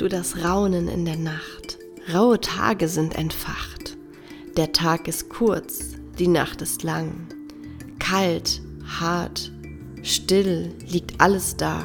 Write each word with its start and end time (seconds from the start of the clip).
du 0.00 0.08
das 0.08 0.44
Raunen 0.44 0.88
in 0.88 1.04
der 1.04 1.16
Nacht. 1.16 1.78
Raue 2.12 2.40
Tage 2.40 2.88
sind 2.88 3.16
entfacht. 3.16 3.96
Der 4.56 4.72
Tag 4.72 5.08
ist 5.08 5.28
kurz, 5.28 5.96
die 6.18 6.28
Nacht 6.28 6.62
ist 6.62 6.82
lang. 6.82 7.26
Kalt, 7.98 8.62
hart, 8.86 9.52
still 10.02 10.74
liegt 10.86 11.20
alles 11.20 11.56
da. 11.56 11.84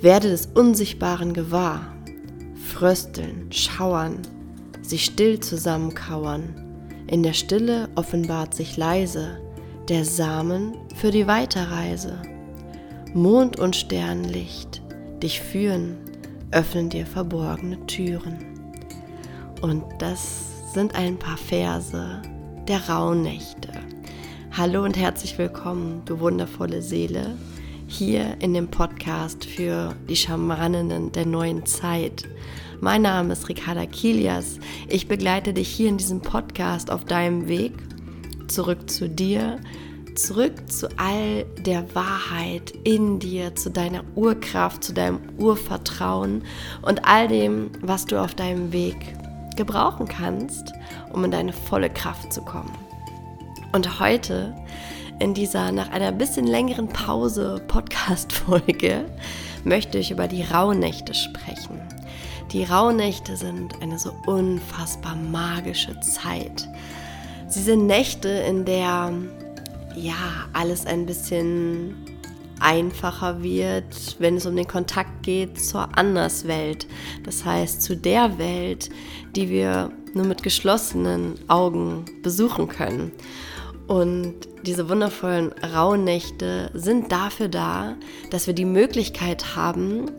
Werde 0.00 0.28
des 0.28 0.46
Unsichtbaren 0.54 1.32
gewahr. 1.32 1.94
Frösteln, 2.72 3.50
schauern, 3.50 4.22
sich 4.82 5.04
still 5.04 5.40
zusammenkauern. 5.40 6.54
In 7.06 7.22
der 7.22 7.32
Stille 7.32 7.88
offenbart 7.94 8.54
sich 8.54 8.76
leise 8.76 9.40
der 9.88 10.04
Samen 10.04 10.76
für 10.94 11.10
die 11.10 11.26
Weiterreise. 11.26 12.20
Mond 13.14 13.58
und 13.58 13.74
Sternlicht 13.74 14.82
dich 15.22 15.40
führen 15.40 15.96
öffnen 16.50 16.88
dir 16.88 17.06
verborgene 17.06 17.84
Türen. 17.86 18.38
Und 19.60 19.84
das 19.98 20.72
sind 20.72 20.94
ein 20.94 21.18
paar 21.18 21.36
Verse 21.36 22.22
der 22.66 22.88
Rauhnächte. 22.88 23.68
Hallo 24.52 24.84
und 24.84 24.96
herzlich 24.96 25.36
willkommen, 25.38 26.02
du 26.04 26.20
wundervolle 26.20 26.80
Seele, 26.80 27.36
hier 27.86 28.36
in 28.40 28.54
dem 28.54 28.68
Podcast 28.68 29.44
für 29.44 29.94
die 30.08 30.16
Schamaninnen 30.16 31.12
der 31.12 31.26
neuen 31.26 31.66
Zeit. 31.66 32.24
Mein 32.80 33.02
Name 33.02 33.32
ist 33.32 33.48
Ricarda 33.48 33.86
Kilias. 33.86 34.58
Ich 34.88 35.08
begleite 35.08 35.52
dich 35.52 35.68
hier 35.68 35.88
in 35.88 35.98
diesem 35.98 36.20
Podcast 36.20 36.90
auf 36.90 37.04
deinem 37.04 37.48
Weg 37.48 37.72
zurück 38.48 38.88
zu 38.88 39.08
dir, 39.08 39.58
zurück 40.18 40.70
zu 40.70 40.88
all 40.98 41.44
der 41.64 41.94
Wahrheit 41.94 42.72
in 42.84 43.18
dir, 43.18 43.54
zu 43.54 43.70
deiner 43.70 44.02
Urkraft, 44.16 44.82
zu 44.82 44.92
deinem 44.92 45.20
Urvertrauen 45.38 46.42
und 46.82 47.04
all 47.06 47.28
dem, 47.28 47.70
was 47.80 48.04
du 48.04 48.20
auf 48.20 48.34
deinem 48.34 48.72
Weg 48.72 48.96
gebrauchen 49.56 50.08
kannst, 50.08 50.72
um 51.12 51.24
in 51.24 51.30
deine 51.30 51.52
volle 51.52 51.88
Kraft 51.88 52.32
zu 52.32 52.42
kommen. 52.42 52.72
Und 53.72 54.00
heute 54.00 54.54
in 55.20 55.34
dieser 55.34 55.72
nach 55.72 55.90
einer 55.90 56.12
bisschen 56.12 56.46
längeren 56.46 56.88
Pause 56.88 57.62
Podcast-Folge 57.68 59.04
möchte 59.64 59.98
ich 59.98 60.10
über 60.10 60.26
die 60.26 60.42
Rauhnächte 60.42 61.14
sprechen. 61.14 61.80
Die 62.52 62.64
Rauhnächte 62.64 63.36
sind 63.36 63.80
eine 63.82 63.98
so 63.98 64.12
unfassbar 64.26 65.16
magische 65.16 65.98
Zeit. 66.00 66.68
Sie 67.48 67.62
sind 67.62 67.86
Nächte, 67.86 68.28
in 68.28 68.64
der 68.64 69.12
ja, 69.98 70.48
alles 70.52 70.86
ein 70.86 71.06
bisschen 71.06 71.94
einfacher 72.60 73.42
wird, 73.42 74.16
wenn 74.18 74.36
es 74.36 74.46
um 74.46 74.56
den 74.56 74.66
Kontakt 74.66 75.22
geht 75.22 75.60
zur 75.60 75.96
Anderswelt. 75.96 76.86
Das 77.24 77.44
heißt, 77.44 77.82
zu 77.82 77.96
der 77.96 78.38
Welt, 78.38 78.90
die 79.36 79.48
wir 79.48 79.90
nur 80.14 80.26
mit 80.26 80.42
geschlossenen 80.42 81.34
Augen 81.48 82.04
besuchen 82.22 82.68
können. 82.68 83.12
Und 83.86 84.34
diese 84.64 84.88
wundervollen 84.88 85.52
Rauhnächte 85.52 86.70
sind 86.74 87.10
dafür 87.10 87.48
da, 87.48 87.96
dass 88.30 88.46
wir 88.46 88.54
die 88.54 88.66
Möglichkeit 88.66 89.56
haben, 89.56 90.10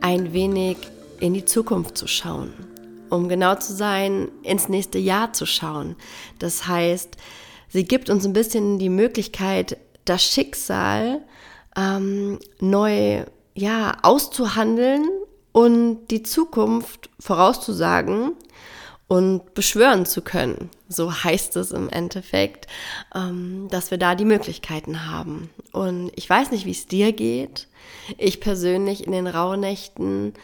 ein 0.00 0.32
wenig 0.32 0.76
in 1.20 1.32
die 1.32 1.44
Zukunft 1.44 1.96
zu 1.96 2.06
schauen. 2.06 2.52
Um 3.08 3.28
genau 3.28 3.54
zu 3.54 3.72
sein, 3.72 4.28
ins 4.42 4.68
nächste 4.68 4.98
Jahr 4.98 5.32
zu 5.32 5.46
schauen. 5.46 5.94
Das 6.40 6.66
heißt, 6.66 7.16
Sie 7.68 7.84
gibt 7.84 8.10
uns 8.10 8.24
ein 8.24 8.32
bisschen 8.32 8.78
die 8.78 8.88
Möglichkeit, 8.88 9.76
das 10.04 10.22
Schicksal 10.22 11.22
ähm, 11.76 12.38
neu 12.60 13.24
ja, 13.54 13.96
auszuhandeln 14.02 15.08
und 15.52 16.08
die 16.08 16.22
Zukunft 16.22 17.08
vorauszusagen 17.18 18.32
und 19.08 19.54
beschwören 19.54 20.04
zu 20.04 20.20
können. 20.20 20.70
So 20.88 21.12
heißt 21.12 21.56
es 21.56 21.70
im 21.72 21.88
Endeffekt, 21.88 22.66
ähm, 23.14 23.68
dass 23.70 23.90
wir 23.90 23.98
da 23.98 24.14
die 24.14 24.24
Möglichkeiten 24.24 25.10
haben. 25.10 25.50
Und 25.72 26.12
ich 26.14 26.28
weiß 26.28 26.50
nicht, 26.50 26.66
wie 26.66 26.72
es 26.72 26.86
dir 26.86 27.12
geht. 27.12 27.68
Ich 28.18 28.40
persönlich 28.40 29.06
in 29.06 29.12
den 29.12 29.26
Rauhnächten, 29.26 30.34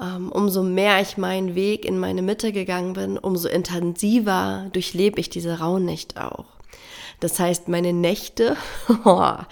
ähm, 0.00 0.30
umso 0.30 0.62
mehr 0.62 1.00
ich 1.00 1.16
meinen 1.16 1.54
Weg 1.54 1.84
in 1.84 1.98
meine 1.98 2.22
Mitte 2.22 2.52
gegangen 2.52 2.92
bin, 2.92 3.18
umso 3.18 3.48
intensiver 3.48 4.68
durchlebe 4.72 5.20
ich 5.20 5.30
diese 5.30 5.58
Rauhnächte 5.58 6.32
auch. 6.32 6.55
Das 7.20 7.40
heißt, 7.40 7.68
meine 7.68 7.92
Nächte, 7.92 8.56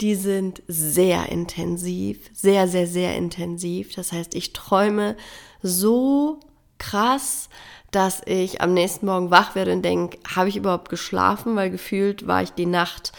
die 0.00 0.14
sind 0.14 0.62
sehr 0.66 1.28
intensiv, 1.28 2.30
sehr, 2.32 2.66
sehr, 2.66 2.86
sehr 2.86 3.16
intensiv. 3.16 3.94
Das 3.94 4.12
heißt, 4.12 4.34
ich 4.34 4.52
träume 4.52 5.16
so 5.62 6.40
krass, 6.78 7.48
dass 7.90 8.22
ich 8.24 8.60
am 8.60 8.72
nächsten 8.72 9.06
Morgen 9.06 9.30
wach 9.30 9.54
werde 9.54 9.72
und 9.72 9.82
denke, 9.82 10.18
habe 10.34 10.48
ich 10.48 10.56
überhaupt 10.56 10.88
geschlafen? 10.88 11.56
Weil 11.56 11.70
gefühlt 11.70 12.26
war 12.26 12.42
ich 12.42 12.50
die 12.50 12.66
Nacht 12.66 13.12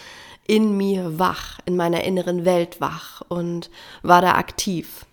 in 0.47 0.75
mir 0.77 1.19
wach, 1.19 1.59
in 1.65 1.75
meiner 1.75 2.03
inneren 2.03 2.45
Welt 2.45 2.81
wach 2.81 3.21
und 3.27 3.69
war 4.01 4.21
da 4.21 4.33
aktiv. 4.33 5.05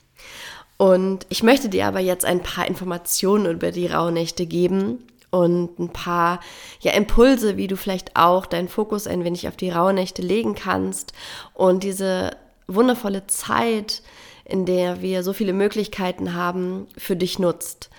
Und 0.77 1.27
ich 1.29 1.43
möchte 1.43 1.69
dir 1.69 1.87
aber 1.87 2.01
jetzt 2.01 2.25
ein 2.25 2.43
paar 2.43 2.67
Informationen 2.67 3.53
über 3.53 3.73
die 3.73 3.89
Rauhnächte 3.89 4.47
geben, 4.47 5.05
und 5.31 5.79
ein 5.79 5.93
paar 5.93 6.41
ja, 6.81 6.93
Impulse, 6.93 7.57
wie 7.57 7.67
du 7.67 7.77
vielleicht 7.77 8.17
auch 8.17 8.47
deinen 8.47 8.69
Fokus 8.69 9.07
ein 9.07 9.25
wenig 9.25 9.49
auf 9.49 9.57
die 9.57 9.71
Rauhnächte 9.71 10.23
legen 10.23 10.55
kannst. 10.55 11.13
Und 11.55 11.83
diese 11.83 12.31
wundervolle 12.67 13.27
Zeit, 13.27 14.03
in 14.45 14.65
der 14.65 15.03
wir 15.03 15.23
so 15.23 15.33
viele 15.33 15.53
Möglichkeiten 15.53 16.35
haben, 16.35 16.87
für 16.97 17.17
dich 17.17 17.39
nutzt 17.39 17.91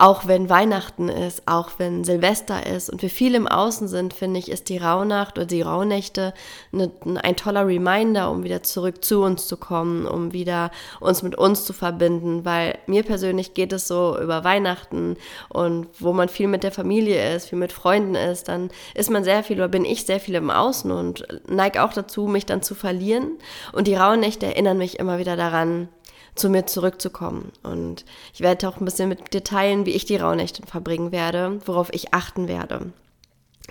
auch 0.00 0.26
wenn 0.26 0.48
Weihnachten 0.48 1.10
ist, 1.10 1.42
auch 1.46 1.72
wenn 1.76 2.04
Silvester 2.04 2.66
ist 2.66 2.88
und 2.88 3.02
wir 3.02 3.10
viel 3.10 3.34
im 3.34 3.46
Außen 3.46 3.86
sind, 3.86 4.14
finde 4.14 4.40
ich, 4.40 4.50
ist 4.50 4.70
die 4.70 4.78
Rauhnacht 4.78 5.36
oder 5.36 5.46
die 5.46 5.60
Rauhnächte 5.60 6.32
eine, 6.72 6.90
ein 7.22 7.36
toller 7.36 7.66
Reminder, 7.66 8.30
um 8.30 8.42
wieder 8.42 8.62
zurück 8.62 9.04
zu 9.04 9.22
uns 9.22 9.46
zu 9.46 9.58
kommen, 9.58 10.06
um 10.06 10.32
wieder 10.32 10.70
uns 11.00 11.22
mit 11.22 11.36
uns 11.36 11.66
zu 11.66 11.74
verbinden, 11.74 12.46
weil 12.46 12.78
mir 12.86 13.02
persönlich 13.02 13.52
geht 13.52 13.74
es 13.74 13.88
so 13.88 14.18
über 14.18 14.42
Weihnachten 14.42 15.18
und 15.50 15.86
wo 15.98 16.14
man 16.14 16.30
viel 16.30 16.48
mit 16.48 16.62
der 16.62 16.72
Familie 16.72 17.34
ist, 17.34 17.50
viel 17.50 17.58
mit 17.58 17.72
Freunden 17.72 18.14
ist, 18.14 18.48
dann 18.48 18.70
ist 18.94 19.10
man 19.10 19.22
sehr 19.22 19.44
viel 19.44 19.58
oder 19.58 19.68
bin 19.68 19.84
ich 19.84 20.06
sehr 20.06 20.18
viel 20.18 20.34
im 20.34 20.50
Außen 20.50 20.90
und 20.90 21.26
neige 21.46 21.84
auch 21.84 21.92
dazu, 21.92 22.26
mich 22.26 22.46
dann 22.46 22.62
zu 22.62 22.74
verlieren. 22.74 23.32
Und 23.72 23.86
die 23.86 23.96
Rauhnächte 23.96 24.46
erinnern 24.46 24.78
mich 24.78 24.98
immer 24.98 25.18
wieder 25.18 25.36
daran, 25.36 25.88
zu 26.34 26.48
mir 26.48 26.66
zurückzukommen. 26.66 27.52
Und 27.62 28.04
ich 28.32 28.40
werde 28.40 28.68
auch 28.68 28.78
ein 28.78 28.84
bisschen 28.84 29.08
mit 29.08 29.32
dir 29.32 29.44
teilen, 29.44 29.86
wie 29.86 29.92
ich 29.92 30.04
die 30.04 30.16
Rauhnächte 30.16 30.62
verbringen 30.66 31.12
werde, 31.12 31.58
worauf 31.66 31.92
ich 31.92 32.14
achten 32.14 32.48
werde. 32.48 32.92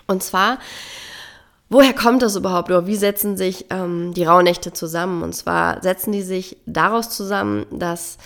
Und 0.07 0.23
zwar, 0.23 0.59
woher 1.69 1.93
kommt 1.93 2.21
das 2.21 2.35
überhaupt 2.35 2.69
oder 2.69 2.87
wie 2.87 2.95
setzen 2.95 3.37
sich 3.37 3.65
ähm, 3.69 4.13
die 4.13 4.23
Rauhnächte 4.23 4.73
zusammen? 4.73 5.23
Und 5.23 5.33
zwar 5.33 5.81
setzen 5.81 6.11
die 6.11 6.21
sich 6.21 6.57
daraus 6.65 7.09
zusammen, 7.09 7.65
dass 7.71 8.17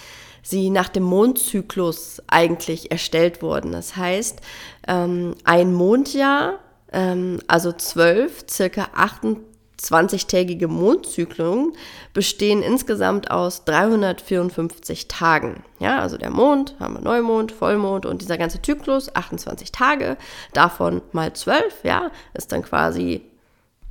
sie 0.41 0.69
nach 0.69 0.89
dem 0.89 1.03
Mondzyklus 1.03 2.21
eigentlich 2.27 2.91
erstellt 2.91 3.41
wurden. 3.41 3.71
Das 3.71 3.95
heißt, 3.95 4.41
ähm, 4.87 5.35
ein 5.45 5.73
Mondjahr, 5.73 6.59
ähm, 6.91 7.39
also 7.47 7.71
zwölf, 7.71 8.45
circa 8.49 8.89
28 8.93 9.52
20-tägige 9.83 10.67
Mondzyklen 10.67 11.73
bestehen 12.13 12.61
insgesamt 12.61 13.29
aus 13.31 13.65
354 13.65 15.07
Tagen. 15.07 15.63
Ja, 15.79 15.99
also 15.99 16.17
der 16.17 16.29
Mond, 16.29 16.75
haben 16.79 16.95
wir 16.95 17.01
Neumond, 17.01 17.51
Vollmond 17.51 18.05
und 18.05 18.21
dieser 18.21 18.37
ganze 18.37 18.61
Zyklus, 18.61 19.13
28 19.15 19.71
Tage, 19.71 20.17
davon 20.53 21.01
mal 21.11 21.33
12, 21.33 21.83
ja, 21.83 22.11
ist 22.33 22.51
dann 22.51 22.63
quasi 22.63 23.21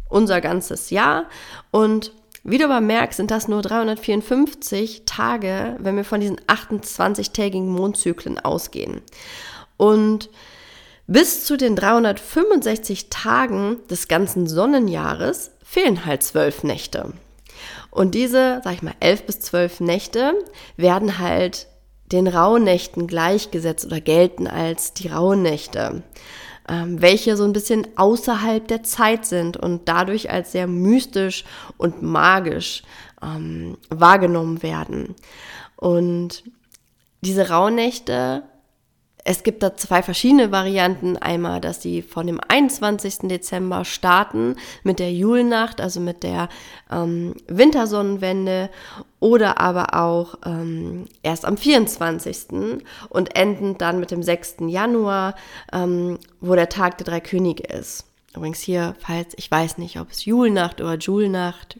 unser 0.08 0.40
ganzes 0.40 0.90
Jahr. 0.90 1.26
Und 1.70 2.12
wie 2.44 2.58
du 2.58 2.64
aber 2.64 2.80
merkst, 2.80 3.18
sind 3.18 3.30
das 3.30 3.46
nur 3.46 3.62
354 3.62 5.04
Tage, 5.06 5.76
wenn 5.78 5.96
wir 5.96 6.04
von 6.04 6.20
diesen 6.20 6.40
28-tägigen 6.40 7.68
Mondzyklen 7.68 8.38
ausgehen. 8.38 9.00
Und 9.76 10.28
bis 11.06 11.44
zu 11.44 11.56
den 11.56 11.76
365 11.76 13.10
Tagen 13.10 13.78
des 13.90 14.08
ganzen 14.08 14.46
Sonnenjahres 14.46 15.51
fehlen 15.72 16.04
halt 16.04 16.22
zwölf 16.22 16.64
Nächte. 16.64 17.14
Und 17.90 18.14
diese, 18.14 18.60
sag 18.62 18.74
ich 18.74 18.82
mal, 18.82 18.94
elf 19.00 19.24
bis 19.24 19.40
zwölf 19.40 19.80
Nächte 19.80 20.34
werden 20.76 21.18
halt 21.18 21.66
den 22.12 22.26
Rauhnächten 22.26 23.06
gleichgesetzt 23.06 23.86
oder 23.86 24.02
gelten 24.02 24.46
als 24.46 24.92
die 24.92 25.08
Rauhnächte, 25.08 26.02
ähm, 26.68 27.00
welche 27.00 27.38
so 27.38 27.44
ein 27.44 27.54
bisschen 27.54 27.86
außerhalb 27.96 28.68
der 28.68 28.82
Zeit 28.82 29.24
sind 29.24 29.56
und 29.56 29.88
dadurch 29.88 30.30
als 30.30 30.52
sehr 30.52 30.66
mystisch 30.66 31.44
und 31.78 32.02
magisch 32.02 32.82
ähm, 33.22 33.78
wahrgenommen 33.88 34.62
werden. 34.62 35.14
Und 35.76 36.44
diese 37.22 37.48
Rauhnächte 37.48 38.42
es 39.24 39.42
gibt 39.42 39.62
da 39.62 39.76
zwei 39.76 40.02
verschiedene 40.02 40.50
Varianten. 40.50 41.16
Einmal, 41.16 41.60
dass 41.60 41.80
sie 41.80 42.02
von 42.02 42.26
dem 42.26 42.40
21. 42.46 43.28
Dezember 43.28 43.84
starten 43.84 44.56
mit 44.82 44.98
der 44.98 45.12
Julnacht, 45.12 45.80
also 45.80 46.00
mit 46.00 46.22
der 46.22 46.48
ähm, 46.90 47.34
Wintersonnenwende, 47.46 48.70
oder 49.20 49.60
aber 49.60 49.94
auch 49.94 50.38
ähm, 50.44 51.06
erst 51.22 51.44
am 51.44 51.56
24. 51.56 52.46
und 53.08 53.36
enden 53.36 53.78
dann 53.78 54.00
mit 54.00 54.10
dem 54.10 54.22
6. 54.22 54.56
Januar, 54.66 55.36
ähm, 55.72 56.18
wo 56.40 56.54
der 56.54 56.68
Tag 56.68 56.98
der 56.98 57.06
drei 57.06 57.20
Könige 57.20 57.64
ist. 57.64 58.06
Übrigens 58.34 58.60
hier, 58.60 58.96
falls 58.98 59.34
ich 59.36 59.50
weiß 59.50 59.78
nicht, 59.78 60.00
ob 60.00 60.10
es 60.10 60.24
Julnacht 60.24 60.80
oder 60.80 60.96
Julnacht, 60.96 61.78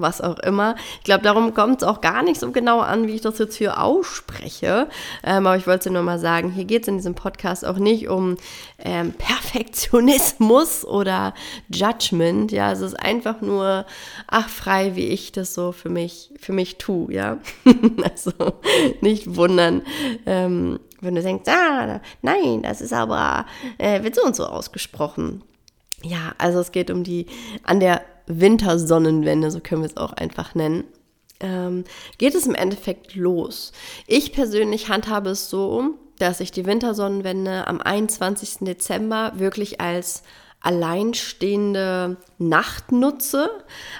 was 0.00 0.20
auch 0.20 0.38
immer. 0.38 0.76
Ich 0.98 1.04
glaube, 1.04 1.22
darum 1.22 1.54
kommt 1.54 1.82
es 1.82 1.88
auch 1.88 2.00
gar 2.00 2.22
nicht 2.22 2.40
so 2.40 2.50
genau 2.50 2.80
an, 2.80 3.06
wie 3.06 3.14
ich 3.14 3.20
das 3.20 3.38
jetzt 3.38 3.56
hier 3.56 3.82
ausspreche. 3.82 4.88
Ähm, 5.24 5.46
aber 5.46 5.56
ich 5.56 5.66
wollte 5.66 5.90
nur 5.90 6.02
mal 6.02 6.18
sagen, 6.18 6.50
hier 6.50 6.64
geht 6.64 6.82
es 6.82 6.88
in 6.88 6.96
diesem 6.96 7.14
Podcast 7.14 7.64
auch 7.64 7.78
nicht 7.78 8.08
um 8.08 8.36
ähm, 8.78 9.12
Perfektionismus 9.12 10.84
oder 10.86 11.34
Judgment. 11.68 12.52
Ja, 12.52 12.72
es 12.72 12.80
ist 12.80 12.98
einfach 12.98 13.40
nur, 13.40 13.86
ach, 14.26 14.48
frei, 14.48 14.96
wie 14.96 15.06
ich 15.06 15.32
das 15.32 15.54
so 15.54 15.72
für 15.72 15.88
mich, 15.88 16.30
für 16.38 16.52
mich 16.52 16.78
tue, 16.78 17.12
ja. 17.12 17.38
also 18.02 18.32
nicht 19.00 19.36
wundern. 19.36 19.82
Ähm, 20.26 20.80
wenn 21.00 21.14
du 21.14 21.22
denkst, 21.22 21.48
ah, 21.48 22.00
nein, 22.22 22.62
das 22.62 22.80
ist 22.80 22.92
aber, 22.92 23.46
äh, 23.78 24.02
wird 24.02 24.14
so 24.14 24.22
und 24.22 24.34
so 24.34 24.46
ausgesprochen. 24.46 25.42
Ja, 26.02 26.32
also 26.38 26.60
es 26.60 26.72
geht 26.72 26.90
um 26.90 27.04
die, 27.04 27.26
an 27.64 27.80
der 27.80 28.02
Wintersonnenwende, 28.28 29.50
so 29.50 29.60
können 29.60 29.82
wir 29.82 29.88
es 29.88 29.96
auch 29.96 30.12
einfach 30.12 30.54
nennen, 30.54 30.84
ähm, 31.40 31.84
geht 32.18 32.34
es 32.34 32.46
im 32.46 32.54
Endeffekt 32.54 33.14
los. 33.14 33.72
Ich 34.06 34.32
persönlich 34.32 34.88
handhabe 34.88 35.30
es 35.30 35.50
so, 35.50 35.94
dass 36.18 36.40
ich 36.40 36.50
die 36.50 36.66
Wintersonnenwende 36.66 37.66
am 37.66 37.80
21. 37.80 38.58
Dezember 38.60 39.32
wirklich 39.36 39.80
als 39.80 40.22
alleinstehende 40.60 42.16
Nacht 42.38 42.90
nutze. 42.92 43.50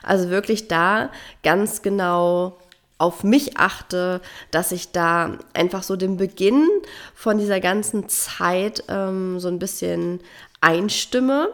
Also 0.03 0.29
wirklich 0.29 0.69
da 0.69 1.11
ganz 1.43 1.83
genau 1.83 2.59
auf 2.99 3.23
mich 3.23 3.57
achte, 3.57 4.21
dass 4.51 4.73
ich 4.73 4.91
da 4.91 5.39
einfach 5.55 5.85
so 5.85 5.95
den 5.95 6.17
Beginn 6.17 6.69
von 7.15 7.39
dieser 7.39 7.61
ganzen 7.61 8.09
Zeit 8.09 8.83
ähm, 8.89 9.39
so 9.39 9.47
ein 9.47 9.61
bisschen 9.61 10.21
einstimme 10.61 11.51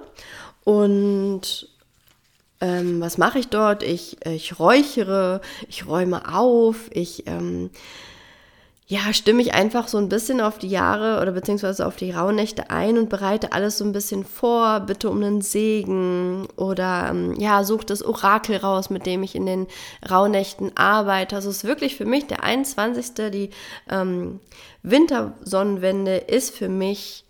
und 0.65 1.69
ähm, 2.65 3.01
was 3.03 3.19
mache 3.19 3.39
ich 3.39 3.49
dort? 3.49 3.83
Ich, 3.83 4.17
ich 4.25 4.59
räuchere, 4.59 5.43
ich 5.69 5.87
räume 5.87 6.35
auf, 6.35 6.89
ich 6.93 7.27
ähm, 7.27 7.71
ja, 8.87 9.13
stimme 9.13 9.43
ich 9.43 9.55
einfach 9.55 9.89
so 9.89 9.99
ein 9.99 10.09
bisschen 10.09 10.41
auf 10.41 10.59
die 10.59 10.69
Jahre 10.69 11.21
oder 11.21 11.33
beziehungsweise 11.33 11.87
auf 11.87 11.97
die 11.97 12.11
Rauhnächte 12.11 12.71
ein 12.71 12.97
und 12.97 13.09
bereite 13.11 13.53
alles 13.53 13.79
so 13.79 13.85
ein 13.85 13.93
bisschen 13.93 14.25
vor, 14.25 14.81
bitte 14.81 15.11
um 15.11 15.23
einen 15.23 15.43
Segen 15.43 16.49
oder 16.57 17.09
ähm, 17.11 17.35
ja, 17.39 17.65
suche 17.65 17.87
das 17.87 18.03
Orakel 18.03 18.57
raus, 18.57 18.89
mit 18.89 19.05
dem 19.05 19.23
ich 19.23 19.35
in 19.35 19.47
den 19.47 19.67
Rauhnächten 20.11 20.77
arbeite. 20.77 21.37
Also 21.37 21.51
es 21.51 21.59
ist 21.59 21.65
wirklich 21.65 21.97
für 21.97 22.07
mich 22.07 22.27
der 22.27 22.45
21. 22.45 23.15
Die 23.31 23.51
ähm, 23.91 24.41
Wintersonnenwende 24.83 26.17
ist 26.17 26.55
für 26.55 26.69
mich 26.69 27.25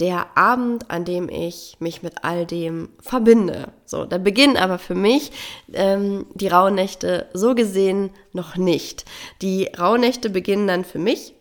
der 0.00 0.36
Abend, 0.36 0.90
an 0.90 1.04
dem 1.04 1.28
ich 1.28 1.76
mich 1.78 2.02
mit 2.02 2.22
all 2.24 2.46
dem 2.46 2.90
verbinde. 3.00 3.68
So, 3.88 4.04
da 4.04 4.18
beginnen 4.18 4.58
aber 4.58 4.78
für 4.78 4.94
mich 4.94 5.32
ähm, 5.72 6.26
die 6.34 6.48
Rauhnächte 6.48 7.26
so 7.32 7.54
gesehen 7.54 8.10
noch 8.34 8.56
nicht. 8.56 9.06
Die 9.40 9.70
Rauhnächte 9.78 10.28
beginnen 10.28 10.68
dann 10.68 10.84
für 10.84 10.98
mich 10.98 11.32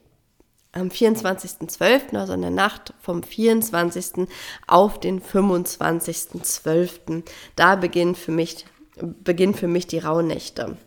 am 0.72 0.88
24.12., 0.88 2.16
also 2.16 2.32
in 2.32 2.42
der 2.42 2.52
Nacht 2.52 2.94
vom 3.02 3.22
24. 3.22 4.30
auf 4.66 4.98
den 4.98 5.22
25.12. 5.22 7.24
Da 7.58 7.76
beginnen 7.76 8.16
für 8.16 8.32
mich, 8.32 8.66
beginnen 8.96 9.54
für 9.54 9.68
mich 9.68 9.88
die 9.88 10.00
Rauhnächte. 10.00 10.78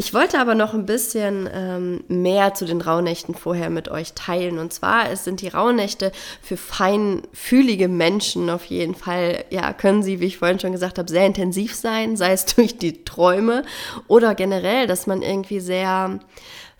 Ich 0.00 0.14
wollte 0.14 0.38
aber 0.38 0.54
noch 0.54 0.74
ein 0.74 0.86
bisschen 0.86 1.50
ähm, 1.52 2.04
mehr 2.06 2.54
zu 2.54 2.66
den 2.66 2.80
Rauhnächten 2.80 3.34
vorher 3.34 3.68
mit 3.68 3.88
euch 3.88 4.12
teilen. 4.12 4.60
Und 4.60 4.72
zwar 4.72 5.10
es 5.10 5.24
sind 5.24 5.40
die 5.40 5.48
Rauhnächte 5.48 6.12
für 6.40 6.56
feinfühlige 6.56 7.88
Menschen 7.88 8.48
auf 8.48 8.66
jeden 8.66 8.94
Fall. 8.94 9.44
Ja, 9.50 9.72
können 9.72 10.04
sie, 10.04 10.20
wie 10.20 10.26
ich 10.26 10.38
vorhin 10.38 10.60
schon 10.60 10.70
gesagt 10.70 11.00
habe, 11.00 11.10
sehr 11.10 11.26
intensiv 11.26 11.74
sein, 11.74 12.16
sei 12.16 12.30
es 12.30 12.46
durch 12.54 12.78
die 12.78 13.02
Träume 13.02 13.64
oder 14.06 14.36
generell, 14.36 14.86
dass 14.86 15.08
man 15.08 15.20
irgendwie 15.20 15.58
sehr 15.58 16.20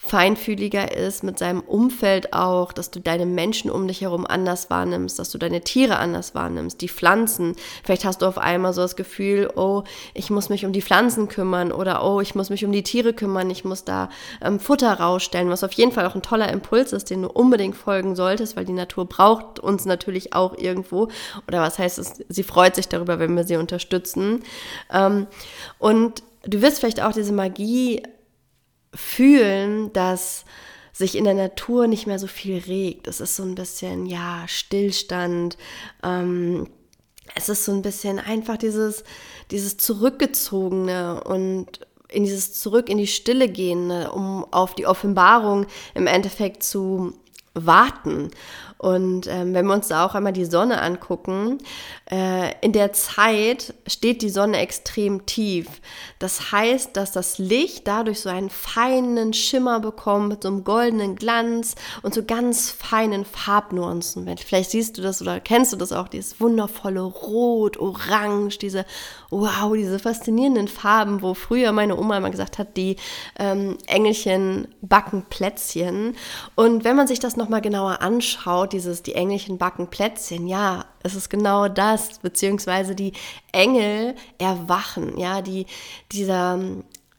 feinfühliger 0.09 0.97
ist 0.97 1.23
mit 1.23 1.39
seinem 1.39 1.61
Umfeld 1.61 2.33
auch, 2.33 2.73
dass 2.73 2.91
du 2.91 3.01
deine 3.01 3.27
Menschen 3.27 3.71
um 3.71 3.87
dich 3.87 4.01
herum 4.01 4.27
anders 4.27 4.71
wahrnimmst, 4.71 5.19
dass 5.19 5.31
du 5.31 5.39
deine 5.39 5.61
Tiere 5.61 5.99
anders 5.99 6.35
wahrnimmst, 6.35 6.81
die 6.81 6.89
Pflanzen. 6.89 7.55
Vielleicht 7.85 8.05
hast 8.05 8.23
du 8.23 8.27
auf 8.27 8.39
einmal 8.39 8.73
so 8.73 8.83
das 8.83 8.97
Gefühl, 8.97 9.51
oh, 9.55 9.85
ich 10.15 10.31
muss 10.31 10.49
mich 10.49 10.65
um 10.65 10.73
die 10.73 10.83
Pflanzen 10.83 11.29
kümmern 11.29 11.73
oder 11.73 12.05
oh, 12.05 12.21
ich 12.21 12.35
muss 12.35 12.51
mich 12.51 12.65
um 12.65 12.73
die 12.73 12.83
Tiere 12.83 13.13
kümmern, 13.13 13.51
ich 13.51 13.65
muss 13.65 13.85
da 13.85 14.09
ähm, 14.43 14.59
Futter 14.61 14.95
rausstellen, 14.95 15.51
was 15.51 15.65
auf 15.65 15.73
jeden 15.73 15.93
Fall 15.93 16.07
auch 16.07 16.15
ein 16.15 16.23
toller 16.23 16.51
Impuls 16.51 16.93
ist, 16.93 17.11
den 17.11 17.23
du 17.23 17.29
unbedingt 17.29 17.77
folgen 17.77 18.17
solltest, 18.17 18.57
weil 18.57 18.65
die 18.65 18.73
Natur 18.73 19.07
braucht 19.07 19.61
uns 19.61 19.85
natürlich 19.85 20.33
auch 20.33 20.57
irgendwo. 20.57 21.09
Oder 21.47 21.61
was 21.61 21.79
heißt 21.79 21.99
es, 21.99 22.15
sie 22.29 22.43
freut 22.43 22.75
sich 22.75 22.89
darüber, 22.89 23.19
wenn 23.19 23.37
wir 23.37 23.45
sie 23.45 23.57
unterstützen. 23.57 24.43
Ähm, 24.93 25.27
und 25.79 26.23
du 26.45 26.63
wirst 26.63 26.81
vielleicht 26.81 27.03
auch 27.03 27.13
diese 27.13 27.33
Magie 27.33 28.03
fühlen, 28.95 29.93
dass 29.93 30.45
sich 30.93 31.17
in 31.17 31.25
der 31.25 31.35
Natur 31.35 31.87
nicht 31.87 32.07
mehr 32.07 32.19
so 32.19 32.27
viel 32.27 32.59
regt. 32.59 33.07
Es 33.07 33.21
ist 33.21 33.37
so 33.37 33.45
ein 33.45 33.55
bisschen, 33.55 34.07
ja, 34.07 34.45
Stillstand. 34.49 35.57
Ähm, 36.03 36.69
es 37.35 37.49
ist 37.49 37.65
so 37.65 37.73
ein 37.73 37.83
bisschen 37.83 38.19
einfach 38.19 38.57
dieses, 38.57 39.05
dieses 39.51 39.77
Zurückgezogene 39.77 41.23
und 41.23 41.87
in 42.09 42.25
dieses 42.25 42.55
Zurück 42.55 42.89
in 42.89 42.99
die 42.99 43.07
Stille 43.07 43.49
gehen, 43.49 43.91
um 43.91 44.45
auf 44.51 44.75
die 44.75 44.87
Offenbarung 44.87 45.67
im 45.95 46.07
Endeffekt 46.07 46.63
zu 46.63 47.13
warten. 47.55 48.31
Und 48.79 49.27
ähm, 49.27 49.55
wenn 49.55 49.67
wir 49.67 49.75
uns 49.75 49.89
da 49.89 50.07
auch 50.07 50.15
einmal 50.15 50.33
die 50.33 50.45
Sonne 50.45 50.81
angucken, 50.81 51.59
äh, 52.11 52.53
in 52.61 52.73
der 52.73 52.93
Zeit 52.93 53.75
steht 53.89 54.23
die 54.23 54.31
Sonne 54.31 54.59
extrem 54.59 55.27
tief. 55.27 55.67
Das 56.21 56.53
heißt, 56.53 56.97
dass 56.97 57.11
das 57.11 57.39
Licht 57.39 57.89
dadurch 57.89 58.21
so 58.21 58.29
einen 58.29 58.51
feinen 58.51 59.33
Schimmer 59.33 59.81
bekommt 59.81 60.29
mit 60.29 60.43
so 60.45 60.49
einem 60.49 60.63
goldenen 60.63 61.17
Glanz 61.17 61.75
und 62.03 62.15
so 62.15 62.23
ganz 62.25 62.71
feinen 62.71 63.25
Farbnuancen. 63.25 64.29
Vielleicht 64.39 64.71
siehst 64.71 64.97
du 64.97 65.03
das 65.03 65.21
oder 65.21 65.41
kennst 65.41 65.73
du 65.73 65.77
das 65.77 65.93
auch, 65.93 66.07
dieses 66.07 66.41
wundervolle 66.41 67.01
Rot, 67.01 67.79
Orange, 67.79 68.59
diese, 68.59 68.85
wow, 69.31 69.75
diese 69.75 69.99
faszinierenden 69.99 70.69
Farben, 70.69 71.21
wo 71.21 71.35
früher 71.35 71.73
meine 71.73 71.99
Oma 71.99 72.17
immer 72.19 72.31
gesagt 72.31 72.59
hat, 72.59 72.77
die 72.77 72.95
ähm, 73.41 73.77
Engelchen 73.87 74.69
backen 74.83 75.25
Plätzchen. 75.29 76.17
Und 76.55 76.85
wenn 76.85 76.95
man 76.95 77.09
sich 77.09 77.19
das 77.19 77.37
nochmal 77.37 77.61
genauer 77.61 78.03
anschaut, 78.03 78.68
dieses, 78.73 79.03
die 79.03 79.15
Engelchen 79.15 79.59
backen 79.59 79.89
Plätzchen, 79.89 80.47
ja, 80.47 80.85
es 81.03 81.15
ist 81.15 81.29
genau 81.29 81.69
das, 81.69 82.19
beziehungsweise 82.19 82.95
die 82.95 83.13
Engel 83.53 84.15
erwachen, 84.39 85.19
ja, 85.19 85.43
die, 85.43 85.67
dieser, 86.13 86.59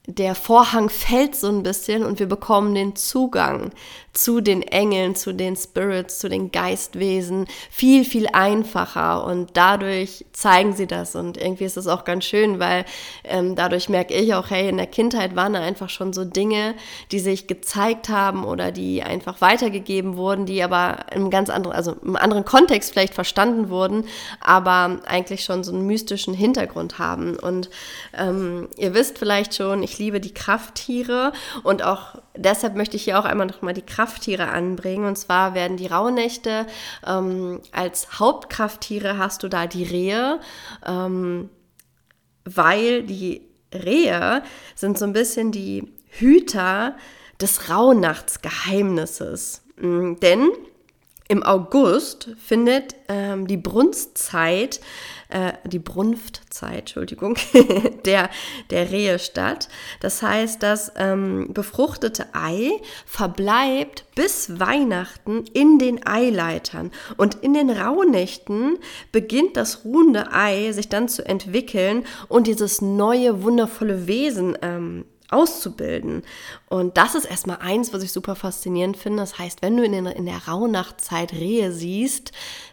der 0.05 0.35
Vorhang 0.35 0.89
fällt 0.89 1.35
so 1.35 1.47
ein 1.47 1.63
bisschen 1.63 2.03
und 2.03 2.19
wir 2.19 2.27
bekommen 2.27 2.73
den 2.73 2.95
Zugang 2.95 3.71
zu 4.13 4.41
den 4.41 4.61
Engeln, 4.61 5.15
zu 5.15 5.33
den 5.33 5.55
Spirits, 5.55 6.19
zu 6.19 6.29
den 6.29 6.51
Geistwesen 6.51 7.47
viel, 7.69 8.03
viel 8.05 8.27
einfacher. 8.27 9.23
Und 9.25 9.51
dadurch 9.53 10.25
zeigen 10.33 10.73
sie 10.73 10.87
das. 10.87 11.15
Und 11.15 11.37
irgendwie 11.37 11.65
ist 11.65 11.77
das 11.77 11.87
auch 11.87 12.03
ganz 12.03 12.25
schön, 12.25 12.59
weil 12.59 12.85
ähm, 13.23 13.55
dadurch 13.55 13.89
merke 13.89 14.13
ich 14.13 14.33
auch, 14.33 14.49
hey, 14.49 14.69
in 14.69 14.77
der 14.77 14.87
Kindheit 14.87 15.35
waren 15.35 15.53
da 15.53 15.61
einfach 15.61 15.89
schon 15.89 16.13
so 16.13 16.25
Dinge, 16.25 16.75
die 17.11 17.19
sich 17.19 17.47
gezeigt 17.47 18.09
haben 18.09 18.43
oder 18.43 18.71
die 18.71 19.03
einfach 19.03 19.41
weitergegeben 19.41 20.17
wurden, 20.17 20.45
die 20.45 20.63
aber 20.63 21.05
im 21.13 21.29
ganz 21.29 21.49
anderen, 21.49 21.75
also 21.75 21.95
im 22.03 22.15
anderen 22.15 22.45
Kontext 22.45 22.91
vielleicht 22.91 23.13
verstanden 23.13 23.69
wurden, 23.69 24.05
aber 24.41 24.99
eigentlich 25.05 25.43
schon 25.43 25.63
so 25.63 25.71
einen 25.71 25.85
mystischen 25.85 26.33
Hintergrund 26.33 26.99
haben. 26.99 27.37
Und 27.37 27.69
ähm, 28.17 28.69
ihr 28.77 28.93
wisst 28.93 29.17
vielleicht 29.17 29.55
schon, 29.55 29.83
ich 29.83 29.97
liebe 29.99 30.19
die 30.19 30.33
Krafttiere. 30.33 31.31
Und 31.63 31.83
auch 31.83 32.15
deshalb 32.35 32.75
möchte 32.75 32.95
ich 32.95 33.03
hier 33.03 33.19
auch 33.19 33.25
einmal 33.25 33.47
nochmal 33.47 33.73
die 33.73 33.81
Krafttiere 34.09 34.47
anbringen. 34.47 35.05
Und 35.05 35.17
zwar 35.17 35.53
werden 35.53 35.77
die 35.77 35.85
Rauhnächte 35.85 36.65
ähm, 37.05 37.61
als 37.71 38.19
Hauptkrafttiere 38.19 39.19
hast 39.19 39.43
du 39.43 39.49
da 39.49 39.67
die 39.67 39.83
Rehe, 39.83 40.39
ähm, 40.85 41.49
weil 42.43 43.03
die 43.03 43.41
Rehe 43.71 44.41
sind 44.73 44.97
so 44.97 45.05
ein 45.05 45.13
bisschen 45.13 45.51
die 45.51 45.93
Hüter 46.07 46.95
des 47.39 47.69
Rauhnachtsgeheimnisses. 47.69 49.61
Mm, 49.77 50.15
denn 50.15 50.49
Im 51.31 51.43
August 51.43 52.31
findet 52.43 52.95
ähm, 53.07 53.45
die 53.45 53.55
Brunstzeit, 53.55 54.81
äh, 55.29 55.53
die 55.63 55.77
Brunftzeit, 55.77 56.79
Entschuldigung, 56.79 57.37
der, 58.05 58.31
der 58.71 58.89
Rehe 58.89 59.19
statt. 59.19 59.69
Das 59.99 60.23
heißt, 60.23 60.63
das 60.63 60.91
ähm, 60.95 61.49
befruchtete 61.53 62.33
Ei 62.33 62.71
verbleibt 63.05 64.05
bis 64.15 64.59
Weihnachten 64.59 65.45
in 65.53 65.77
den 65.77 66.03
Eileitern. 66.03 66.89
Und 67.15 67.35
in 67.43 67.53
den 67.53 67.69
Rauhnächten 67.69 68.79
beginnt 69.11 69.55
das 69.55 69.85
ruhende 69.85 70.33
Ei 70.33 70.71
sich 70.71 70.89
dann 70.89 71.09
zu 71.09 71.23
entwickeln 71.27 72.07
und 72.27 72.47
dieses 72.47 72.81
neue, 72.81 73.43
wundervolle 73.43 74.07
Wesen 74.07 74.57
ähm, 74.63 75.05
auszubilden. 75.31 76.23
Und 76.67 76.97
das 76.97 77.15
ist 77.15 77.25
erstmal 77.25 77.57
eins, 77.57 77.93
was 77.93 78.03
ich 78.03 78.11
super 78.11 78.35
faszinierend 78.35 78.97
finde. 78.97 79.19
Das 79.19 79.37
heißt, 79.37 79.61
wenn 79.61 79.77
du 79.77 79.83
in, 79.83 79.91
den, 79.91 80.05
in 80.05 80.25
der 80.25 80.47
Rauhnachtzeit 80.47 81.33
Rehe 81.33 81.71
siehst, 81.71 82.31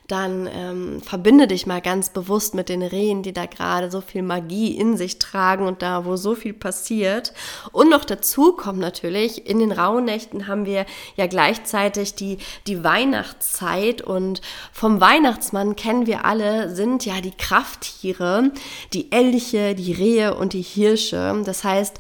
dann 0.09 0.49
ähm, 0.53 1.03
verbinde 1.03 1.47
dich 1.47 1.67
mal 1.67 1.81
ganz 1.81 2.11
bewusst 2.11 2.55
mit 2.55 2.69
den 2.69 2.83
Rehen, 2.83 3.23
die 3.23 3.33
da 3.33 3.47
gerade 3.47 3.91
so 3.91 4.01
viel 4.01 4.23
Magie 4.23 4.77
in 4.77 4.97
sich 4.97 5.19
tragen 5.19 5.67
und 5.67 5.83
da, 5.83 6.05
wo 6.05 6.17
so 6.17 6.35
viel 6.35 6.53
passiert. 6.53 7.33
Und 7.73 7.91
noch 7.91 8.05
dazu 8.05 8.53
kommt 8.53 8.79
natürlich, 8.79 9.49
in 9.49 9.59
den 9.59 9.73
Rauhnächten 9.73 10.47
haben 10.47 10.65
wir 10.65 10.87
ja 11.17 11.27
gleichzeitig 11.27 12.15
die, 12.15 12.39
die 12.67 12.85
Weihnachtszeit 12.85 14.03
und 14.03 14.41
vom 14.73 15.01
Weihnachtsmann 15.01 15.77
kennen 15.77 16.07
wir 16.07 16.25
alle, 16.25 16.75
sind 16.75 17.05
ja 17.05 17.21
die 17.21 17.37
Krafttiere, 17.37 18.53
die 18.93 19.11
Elche, 19.11 19.75
die 19.75 19.93
Rehe 19.93 20.35
und 20.37 20.53
die 20.53 20.63
Hirsche. 20.63 21.43
Das 21.45 21.65
heißt, 21.65 21.99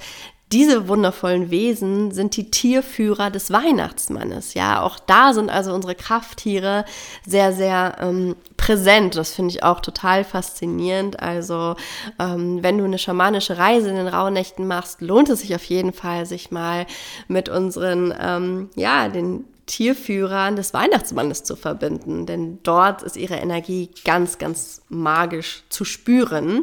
diese 0.53 0.87
wundervollen 0.87 1.51
Wesen 1.51 2.13
sind 2.13 2.37
die 2.37 2.53
Tierführer 2.53 3.31
des 3.31 3.51
Weihnachtsmannes. 3.51 4.55
Ja, 4.55 4.81
auch 4.81 5.01
da 5.01 5.33
sind 5.33 5.51
also 5.51 5.75
unsere 5.75 5.97
Krafttiere 5.97 6.85
sehr, 7.27 7.53
ähm, 8.01 8.37
präsent. 8.57 9.17
Das 9.17 9.33
finde 9.33 9.53
ich 9.53 9.63
auch 9.63 9.81
total 9.81 10.25
faszinierend. 10.25 11.21
Also, 11.21 11.77
ähm, 12.19 12.63
wenn 12.63 12.79
du 12.79 12.85
eine 12.85 12.99
schamanische 12.99 13.59
Reise 13.59 13.91
in 13.91 13.97
den 13.97 14.09
Rauhnächten 14.09 14.67
machst, 14.67 15.01
lohnt 15.01 15.29
es 15.29 15.41
sich 15.41 15.55
auf 15.55 15.65
jeden 15.65 15.93
Fall, 15.93 16.27
sich 16.27 16.51
mal 16.51 16.87
mit 17.29 17.49
unseren, 17.49 18.15
ähm, 18.21 18.71
ja, 18.75 19.09
den 19.09 19.45
Tierführern 19.67 20.55
des 20.55 20.73
Weihnachtsmannes 20.73 21.43
zu 21.43 21.57
verbinden, 21.57 22.25
denn 22.25 22.61
dort 22.63 23.03
ist 23.03 23.17
ihre 23.17 23.35
Energie 23.35 23.91
ganz, 24.05 24.39
ganz 24.39 24.83
magisch 24.89 25.65
zu 25.69 25.85
spüren. 25.85 26.63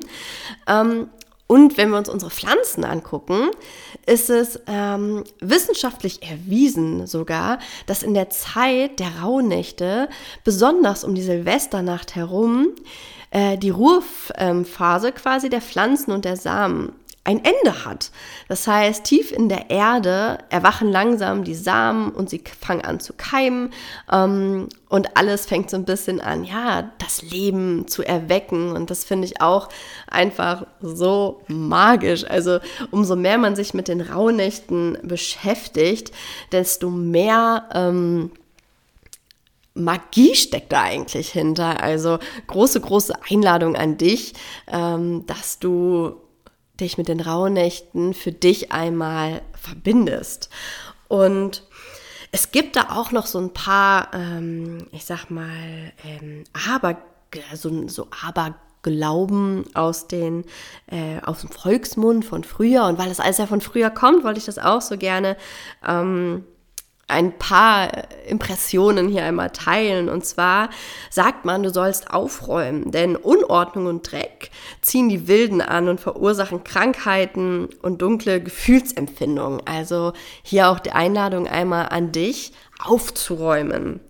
Ähm, 0.68 1.10
und 1.54 1.78
wenn 1.78 1.92
wir 1.92 2.00
uns 2.00 2.10
unsere 2.10 2.32
Pflanzen 2.32 2.84
angucken, 2.84 3.52
ist 4.08 4.32
es 4.32 4.60
ähm, 4.66 5.24
wissenschaftlich 5.40 6.24
erwiesen 6.24 7.06
sogar, 7.06 7.60
dass 7.86 8.02
in 8.02 8.16
der 8.16 8.32
Zeit 8.32 9.00
der 9.00 9.20
Rauhnächte, 9.22 10.10
besonders 10.44 11.04
um 11.04 11.14
die 11.14 11.22
Silvesternacht 11.22 12.16
herum, 12.16 12.70
äh, 13.30 13.60
die 13.60 13.70
Ruhephase 13.70 15.12
quasi 15.12 15.52
der 15.52 15.62
Pflanzen 15.62 16.12
und 16.12 16.26
der 16.26 16.38
Samen 16.38 16.92
ein 17.26 17.42
Ende 17.44 17.86
hat. 17.86 18.12
Das 18.50 18.68
heißt, 18.68 19.06
tief 19.06 19.32
in 19.32 19.48
der 19.48 19.70
Erde 19.70 20.40
erwachen 20.50 20.92
langsam 20.92 21.46
die 21.46 21.56
Samen 21.56 22.12
und 22.12 22.30
sie 22.30 22.44
fangen 22.60 22.84
an 22.84 23.00
zu 23.00 23.14
keimen 23.14 23.72
ähm, 24.12 24.68
und 24.90 25.16
alles 25.16 25.46
fängt 25.46 25.70
so 25.70 25.78
ein 25.78 25.86
bisschen 25.86 26.20
an, 26.20 26.44
ja, 26.44 26.92
das 26.98 27.22
Leben 27.22 27.88
zu 27.88 28.04
erwecken 28.04 28.74
und 28.74 28.90
das 28.90 29.06
finde 29.06 29.26
ich 29.26 29.40
auch 29.42 29.70
einfach 30.08 30.66
so 30.82 31.42
magisch. 31.48 32.26
Also 32.26 32.60
umso 32.92 33.16
mehr 33.16 33.38
man 33.38 33.56
sich 33.56 33.74
mit 33.74 33.88
den 33.88 34.02
Rauhnächten 34.02 34.98
beschäftigt, 35.02 36.12
desto 36.52 36.90
mehr 36.90 37.70
ähm, 37.74 38.32
Magie 39.76 40.36
steckt 40.36 40.74
da 40.74 40.82
eigentlich 40.84 41.32
hinter. 41.32 41.82
Also 41.82 42.20
große, 42.48 42.82
große 42.82 43.14
Einladung 43.30 43.76
an 43.76 43.98
dich, 43.98 44.34
ähm, 44.68 45.26
dass 45.26 45.58
du 45.58 46.18
dich 46.80 46.98
mit 46.98 47.08
den 47.08 47.20
Rauhnächten 47.20 48.14
für 48.14 48.32
dich 48.32 48.72
einmal 48.72 49.42
verbindest. 49.54 50.50
Und 51.08 51.64
es 52.32 52.52
gibt 52.52 52.76
da 52.76 52.90
auch 52.90 53.12
noch 53.12 53.28
so 53.28 53.40
ein 53.40 53.54
paar, 53.54 54.12
ähm, 54.14 54.88
ich 54.92 55.06
sag 55.06 55.30
mal, 55.30 55.94
ähm, 56.04 56.44
aber, 56.68 56.98
so, 57.54 57.88
so 57.88 58.08
Aberglauben 58.26 59.66
aus, 59.76 60.08
den, 60.08 60.44
äh, 60.88 61.20
aus 61.24 61.42
dem 61.42 61.50
Volksmund 61.52 62.26
von 62.26 62.44
früher. 62.44 62.86
Und 62.86 62.98
weil 62.98 63.10
das 63.10 63.20
alles 63.20 63.38
ja 63.38 63.46
von 63.46 63.62
früher 63.62 63.92
kommt, 63.92 64.24
wollte 64.24 64.40
ich 64.40 64.46
das 64.46 64.58
auch 64.58 64.82
so 64.82 64.98
gerne 64.98 65.38
ähm, 65.88 66.44
ein 67.14 67.38
paar 67.38 67.90
Impressionen 68.28 69.08
hier 69.08 69.24
einmal 69.24 69.52
teilen. 69.52 70.10
Und 70.10 70.26
zwar 70.26 70.70
sagt 71.10 71.46
man, 71.46 71.64
du 71.64 71.70
sollst 71.70 72.12
aufräumen, 72.12 72.92
denn 72.92 73.16
Unordnung 73.16 73.86
und 73.86 74.12
Dreck 74.12 74.52
ziehen 74.82 75.10
die 75.10 75.28
Wilden 75.28 75.62
an 75.62 75.88
und 75.88 76.02
verursachen 76.02 76.64
Krankheiten 76.64 77.70
und 77.82 78.02
dunkle 78.02 78.42
Gefühlsempfindungen. 78.42 79.62
Also 79.66 80.14
hier 80.42 80.70
auch 80.70 80.80
die 80.80 80.92
Einladung 80.92 81.48
einmal 81.48 81.90
an 81.90 82.12
dich, 82.12 82.52
aufzuräumen. 82.84 84.02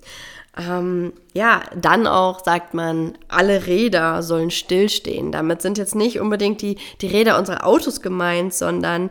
Ähm, 0.56 1.14
ja, 1.34 1.64
dann 1.76 2.06
auch 2.06 2.44
sagt 2.44 2.76
man, 2.76 3.18
alle 3.28 3.66
Räder 3.66 4.22
sollen 4.22 4.52
stillstehen. 4.52 5.32
Damit 5.32 5.64
sind 5.64 5.80
jetzt 5.80 5.96
nicht 5.96 6.20
unbedingt 6.20 6.62
die, 6.62 6.78
die 7.02 7.08
Räder 7.08 7.40
unserer 7.40 7.66
Autos 7.66 8.02
gemeint, 8.02 8.54
sondern 8.54 9.10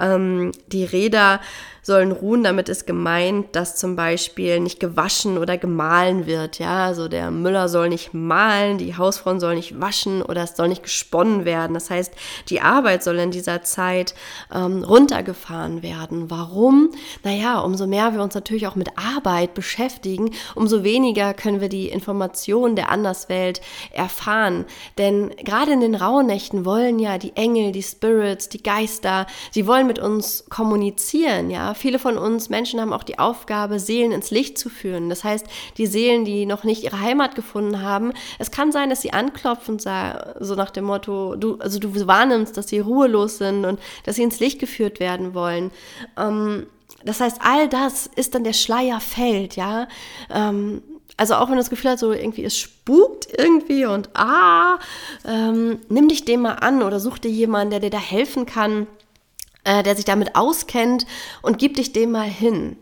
ähm, 0.00 0.52
die 0.68 0.84
Räder 0.84 1.40
sollen 1.84 2.10
ruhen. 2.10 2.42
Damit 2.42 2.68
ist 2.68 2.86
gemeint, 2.86 3.54
dass 3.54 3.76
zum 3.76 3.94
Beispiel 3.94 4.58
nicht 4.58 4.80
gewaschen 4.80 5.38
oder 5.38 5.56
gemahlen 5.56 6.26
wird. 6.26 6.58
Ja, 6.58 6.86
also 6.86 7.06
der 7.08 7.30
Müller 7.30 7.68
soll 7.68 7.90
nicht 7.90 8.14
mahlen, 8.14 8.78
die 8.78 8.96
Hausfrauen 8.96 9.38
soll 9.38 9.54
nicht 9.54 9.80
waschen 9.80 10.22
oder 10.22 10.42
es 10.42 10.56
soll 10.56 10.68
nicht 10.68 10.82
gesponnen 10.82 11.44
werden. 11.44 11.74
Das 11.74 11.90
heißt, 11.90 12.12
die 12.48 12.60
Arbeit 12.60 13.04
soll 13.04 13.18
in 13.18 13.30
dieser 13.30 13.62
Zeit 13.62 14.14
ähm, 14.52 14.82
runtergefahren 14.82 15.82
werden. 15.82 16.30
Warum? 16.30 16.90
Naja, 17.22 17.60
umso 17.60 17.86
mehr 17.86 18.14
wir 18.14 18.22
uns 18.22 18.34
natürlich 18.34 18.66
auch 18.66 18.76
mit 18.76 18.88
Arbeit 18.96 19.54
beschäftigen, 19.54 20.30
umso 20.54 20.82
weniger 20.82 21.34
können 21.34 21.60
wir 21.60 21.68
die 21.68 21.88
Informationen 21.88 22.76
der 22.76 22.90
Anderswelt 22.90 23.60
erfahren. 23.92 24.64
Denn 24.96 25.30
gerade 25.36 25.72
in 25.72 25.80
den 25.80 25.94
Rauhnächten 25.94 26.64
wollen 26.64 26.98
ja 26.98 27.18
die 27.18 27.36
Engel, 27.36 27.72
die 27.72 27.82
Spirits, 27.82 28.48
die 28.48 28.62
Geister, 28.62 29.26
sie 29.50 29.66
wollen 29.66 29.86
mit 29.86 29.98
uns 29.98 30.44
kommunizieren, 30.48 31.50
ja, 31.50 31.73
viele 31.74 31.98
von 31.98 32.18
uns 32.18 32.48
Menschen 32.48 32.80
haben 32.80 32.92
auch 32.92 33.02
die 33.02 33.18
Aufgabe, 33.18 33.78
Seelen 33.78 34.12
ins 34.12 34.30
Licht 34.30 34.58
zu 34.58 34.68
führen. 34.68 35.08
Das 35.08 35.24
heißt, 35.24 35.46
die 35.76 35.86
Seelen, 35.86 36.24
die 36.24 36.46
noch 36.46 36.64
nicht 36.64 36.82
ihre 36.82 37.00
Heimat 37.00 37.34
gefunden 37.34 37.82
haben, 37.82 38.12
es 38.38 38.50
kann 38.50 38.72
sein, 38.72 38.90
dass 38.90 39.02
sie 39.02 39.12
anklopfen, 39.12 39.78
so 39.78 40.54
nach 40.54 40.70
dem 40.70 40.84
Motto, 40.84 41.36
du, 41.36 41.56
also 41.58 41.78
du 41.78 41.94
wahrnimmst, 42.06 42.56
dass 42.56 42.68
sie 42.68 42.78
ruhelos 42.78 43.38
sind 43.38 43.64
und 43.64 43.80
dass 44.04 44.16
sie 44.16 44.22
ins 44.22 44.40
Licht 44.40 44.58
geführt 44.58 45.00
werden 45.00 45.34
wollen. 45.34 45.70
Ähm, 46.16 46.66
das 47.04 47.20
heißt, 47.20 47.38
all 47.42 47.68
das 47.68 48.06
ist 48.06 48.34
dann 48.34 48.44
der 48.44 48.52
Schleier 48.52 49.00
fällt, 49.00 49.56
ja. 49.56 49.88
Ähm, 50.30 50.82
also 51.16 51.34
auch 51.34 51.48
wenn 51.48 51.56
du 51.56 51.60
das 51.60 51.70
Gefühl 51.70 51.92
hast, 51.92 52.00
so 52.00 52.12
irgendwie 52.12 52.44
es 52.44 52.58
spukt 52.58 53.28
irgendwie 53.38 53.86
und 53.86 54.10
ah, 54.14 54.78
ähm, 55.24 55.78
nimm 55.88 56.08
dich 56.08 56.24
dem 56.24 56.42
mal 56.42 56.54
an 56.54 56.82
oder 56.82 56.98
such 56.98 57.18
dir 57.18 57.30
jemanden, 57.30 57.70
der 57.70 57.80
dir 57.80 57.90
da 57.90 57.98
helfen 57.98 58.46
kann 58.46 58.86
äh, 59.64 59.82
der 59.82 59.96
sich 59.96 60.04
damit 60.04 60.36
auskennt 60.36 61.06
und 61.42 61.58
gib 61.58 61.74
dich 61.74 61.92
dem 61.92 62.12
mal 62.12 62.28
hin. 62.28 62.76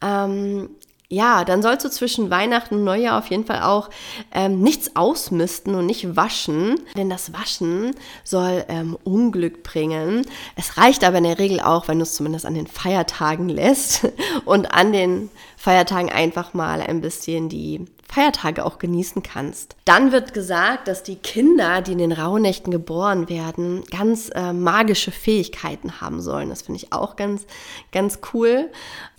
Ähm, 0.00 0.70
ja, 1.08 1.44
dann 1.44 1.62
sollst 1.62 1.84
du 1.84 1.90
zwischen 1.90 2.30
Weihnachten 2.30 2.76
und 2.76 2.84
Neujahr 2.84 3.18
auf 3.18 3.28
jeden 3.28 3.44
Fall 3.44 3.62
auch 3.62 3.90
ähm, 4.32 4.62
nichts 4.62 4.96
ausmisten 4.96 5.74
und 5.74 5.86
nicht 5.86 6.16
waschen, 6.16 6.80
denn 6.96 7.10
das 7.10 7.32
Waschen 7.32 7.94
soll 8.24 8.64
ähm, 8.68 8.96
Unglück 9.04 9.62
bringen. 9.62 10.26
Es 10.56 10.76
reicht 10.76 11.04
aber 11.04 11.18
in 11.18 11.24
der 11.24 11.38
Regel 11.38 11.60
auch, 11.60 11.88
wenn 11.88 11.98
du 11.98 12.02
es 12.02 12.14
zumindest 12.14 12.46
an 12.46 12.54
den 12.54 12.66
Feiertagen 12.66 13.48
lässt 13.48 14.08
und 14.44 14.72
an 14.72 14.92
den 14.92 15.30
Feiertagen 15.56 16.10
einfach 16.10 16.54
mal 16.54 16.80
ein 16.80 17.00
bisschen 17.00 17.48
die 17.48 17.84
Feiertage 18.08 18.64
auch 18.64 18.78
genießen 18.78 19.22
kannst. 19.22 19.76
Dann 19.84 20.12
wird 20.12 20.34
gesagt, 20.34 20.88
dass 20.88 21.02
die 21.02 21.16
Kinder, 21.16 21.82
die 21.82 21.92
in 21.92 21.98
den 21.98 22.12
Rauhnächten 22.12 22.70
geboren 22.70 23.28
werden, 23.28 23.82
ganz 23.90 24.30
äh, 24.34 24.52
magische 24.52 25.10
Fähigkeiten 25.10 26.00
haben 26.00 26.20
sollen. 26.20 26.48
Das 26.48 26.62
finde 26.62 26.80
ich 26.82 26.92
auch 26.92 27.16
ganz, 27.16 27.46
ganz 27.92 28.20
cool. 28.32 28.70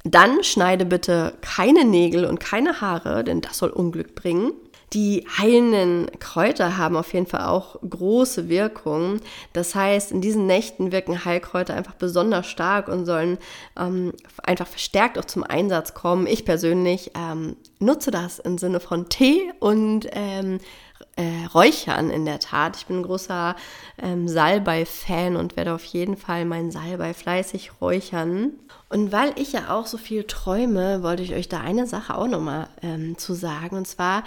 Dann 0.03 0.43
schneide 0.43 0.85
bitte 0.85 1.33
keine 1.41 1.83
Nägel 1.83 2.25
und 2.25 2.39
keine 2.39 2.79
Haare, 2.81 3.23
denn 3.23 3.41
das 3.41 3.57
soll 3.57 3.69
Unglück 3.69 4.15
bringen. 4.15 4.51
Die 4.93 5.25
heilenden 5.37 6.09
Kräuter 6.19 6.77
haben 6.77 6.95
auf 6.95 7.13
jeden 7.13 7.25
Fall 7.25 7.45
auch 7.45 7.77
große 7.81 8.49
Wirkung. 8.49 9.19
Das 9.51 9.75
heißt, 9.75 10.11
in 10.11 10.21
diesen 10.21 10.47
Nächten 10.47 10.91
wirken 10.91 11.25
Heilkräuter 11.25 11.73
einfach 11.73 11.95
besonders 11.95 12.47
stark 12.47 12.87
und 12.87 13.05
sollen 13.05 13.37
ähm, 13.77 14.13
einfach 14.43 14.67
verstärkt 14.67 15.17
auch 15.17 15.25
zum 15.25 15.43
Einsatz 15.43 15.93
kommen. 15.93 16.27
Ich 16.27 16.45
persönlich 16.45 17.11
ähm, 17.15 17.55
nutze 17.79 18.11
das 18.11 18.39
im 18.39 18.57
Sinne 18.57 18.79
von 18.79 19.09
Tee 19.09 19.51
und 19.59 20.07
ähm, 20.11 20.59
äh, 21.15 21.45
Räuchern 21.53 22.09
in 22.09 22.25
der 22.25 22.39
Tat. 22.39 22.77
Ich 22.77 22.85
bin 22.85 22.99
ein 22.99 23.03
großer 23.03 23.55
ähm, 24.01 24.27
Salbei-Fan 24.27 25.35
und 25.35 25.55
werde 25.55 25.73
auf 25.73 25.85
jeden 25.85 26.17
Fall 26.17 26.45
meinen 26.45 26.71
Salbei 26.71 27.13
fleißig 27.13 27.81
räuchern. 27.81 28.51
Und 28.89 29.11
weil 29.11 29.33
ich 29.37 29.53
ja 29.53 29.75
auch 29.75 29.87
so 29.87 29.97
viel 29.97 30.25
träume, 30.25 31.03
wollte 31.03 31.23
ich 31.23 31.33
euch 31.33 31.49
da 31.49 31.59
eine 31.61 31.87
Sache 31.87 32.15
auch 32.15 32.27
nochmal 32.27 32.67
ähm, 32.81 33.17
zu 33.17 33.33
sagen. 33.33 33.77
Und 33.77 33.87
zwar 33.87 34.23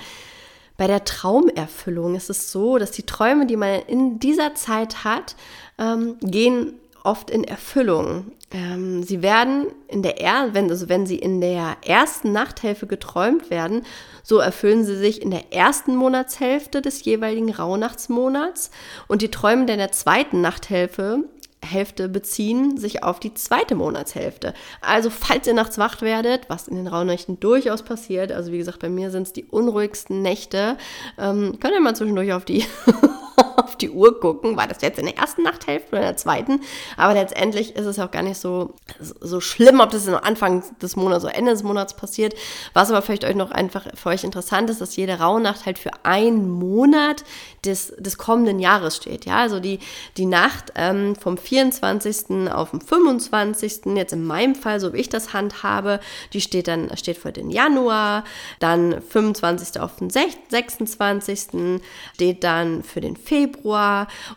bei 0.79 0.87
der 0.87 1.05
Traumerfüllung 1.05 2.15
ist 2.15 2.31
es 2.31 2.51
so, 2.51 2.79
dass 2.79 2.93
die 2.93 3.03
Träume, 3.03 3.47
die 3.47 3.57
man 3.57 3.83
in 3.89 4.21
dieser 4.21 4.55
Zeit 4.55 5.05
hat, 5.05 5.35
ähm, 5.77 6.17
gehen 6.23 6.75
oft 7.03 7.31
in 7.31 7.43
Erfüllung. 7.43 8.31
Ähm, 8.53 9.03
sie 9.03 9.21
werden 9.21 9.67
in 9.89 10.03
der 10.03 10.21
er 10.21 10.55
wenn, 10.55 10.71
also 10.71 10.89
wenn 10.89 11.05
sie 11.05 11.19
in 11.19 11.41
der 11.41 11.79
ersten 11.85 12.33
Nachthälfte 12.33 12.87
geträumt 12.87 13.51
werden, 13.51 13.85
so 14.23 14.39
erfüllen 14.39 14.85
sie 14.85 14.97
sich 14.97 15.21
in 15.21 15.33
der 15.33 15.53
ersten 15.53 15.97
Monatshälfte 15.97 16.81
des 16.81 17.05
jeweiligen 17.05 17.53
Rauhnachtsmonats 17.53 18.71
und 19.09 19.21
die 19.21 19.33
Träume 19.33 19.67
der 19.67 19.91
zweiten 19.91 20.41
Nachthälfte 20.41 21.25
Hälfte 21.65 22.09
beziehen 22.09 22.77
sich 22.77 23.03
auf 23.03 23.21
die 23.21 23.35
zweite 23.35 23.75
Monatshälfte. 23.75 24.55
Also 24.81 25.11
falls 25.11 25.47
ihr 25.47 25.55
nachts 25.55 25.79
wach 25.79 26.03
werdet, 26.03 26.49
was 26.49 26.69
in 26.69 26.77
den 26.77 26.87
Rauhnächten 26.87 27.41
durchaus 27.41 27.83
passiert, 27.83 28.33
also 28.33 28.53
wie 28.53 28.59
gesagt, 28.59 28.79
bei 28.79 28.89
mir 28.89 29.11
sind 29.11 29.27
es 29.27 29.33
die 29.33 29.45
unruhigsten 29.45 30.23
Nächte, 30.23 30.77
ähm, 31.19 31.59
könnt 31.61 31.75
ihr 31.75 31.81
mal 31.81 31.97
zwischendurch 31.97 32.33
auf 32.33 32.45
die 32.45 32.65
auf 33.65 33.77
die 33.77 33.91
Uhr 33.91 34.21
gucken, 34.21 34.57
war 34.57 34.69
das 34.69 34.83
jetzt 34.83 34.99
in 34.99 35.07
der 35.07 35.19
ersten 35.19 35.43
Nachthälfte 35.43 35.89
oder 35.91 36.01
in 36.01 36.07
der 36.07 36.17
zweiten. 36.17 36.61
Aber 36.97 37.15
letztendlich 37.15 37.75
ist 37.77 37.87
es 37.87 37.99
auch 37.99 38.11
gar 38.11 38.23
nicht 38.23 38.39
so, 38.39 38.75
so 39.01 39.41
schlimm, 39.41 39.81
ob 39.81 39.91
das 39.91 40.09
am 40.09 40.15
Anfang 40.15 40.63
des 40.81 40.97
Monats 40.97 41.25
oder 41.25 41.35
Ende 41.35 41.53
des 41.53 41.63
Monats 41.63 41.95
passiert. 41.95 42.35
Was 42.73 42.91
aber 42.91 43.03
vielleicht 43.03 43.25
euch 43.25 43.35
noch 43.35 43.51
einfach 43.51 43.87
für 43.95 44.11
euch 44.11 44.25
interessant 44.25 44.71
ist, 44.71 44.81
dass 44.81 44.97
jede 44.97 45.19
Rauhnacht 45.19 45.67
halt 45.67 45.79
für 45.79 45.91
einen 46.05 46.49
Monat 46.49 47.25
des, 47.65 47.95
des 47.99 48.17
kommenden 48.17 48.61
Jahres 48.61 48.97
steht. 48.97 49.25
Ja, 49.25 49.39
also 49.39 49.59
die, 49.59 49.81
die 50.17 50.27
Nacht 50.27 50.73
ähm, 50.77 51.17
vom 51.17 51.37
24. 51.37 52.51
auf 52.53 52.71
den 52.71 52.81
25. 52.81 53.81
Jetzt 53.97 54.13
in 54.13 54.25
meinem 54.25 54.55
Fall, 54.55 54.79
so 54.79 54.93
wie 54.93 54.99
ich 54.99 55.09
das 55.09 55.33
handhabe, 55.33 56.01
die 56.33 56.41
steht 56.41 56.69
dann, 56.69 56.97
steht 56.97 57.19
für 57.19 57.33
den 57.33 57.51
Januar, 57.51 58.25
dann 58.61 59.03
25. 59.03 59.81
auf 59.81 59.97
den 59.97 60.11
26. 60.11 61.81
steht 62.15 62.45
dann 62.45 62.85
für 62.85 63.01
den 63.01 63.17
Februar. 63.17 63.48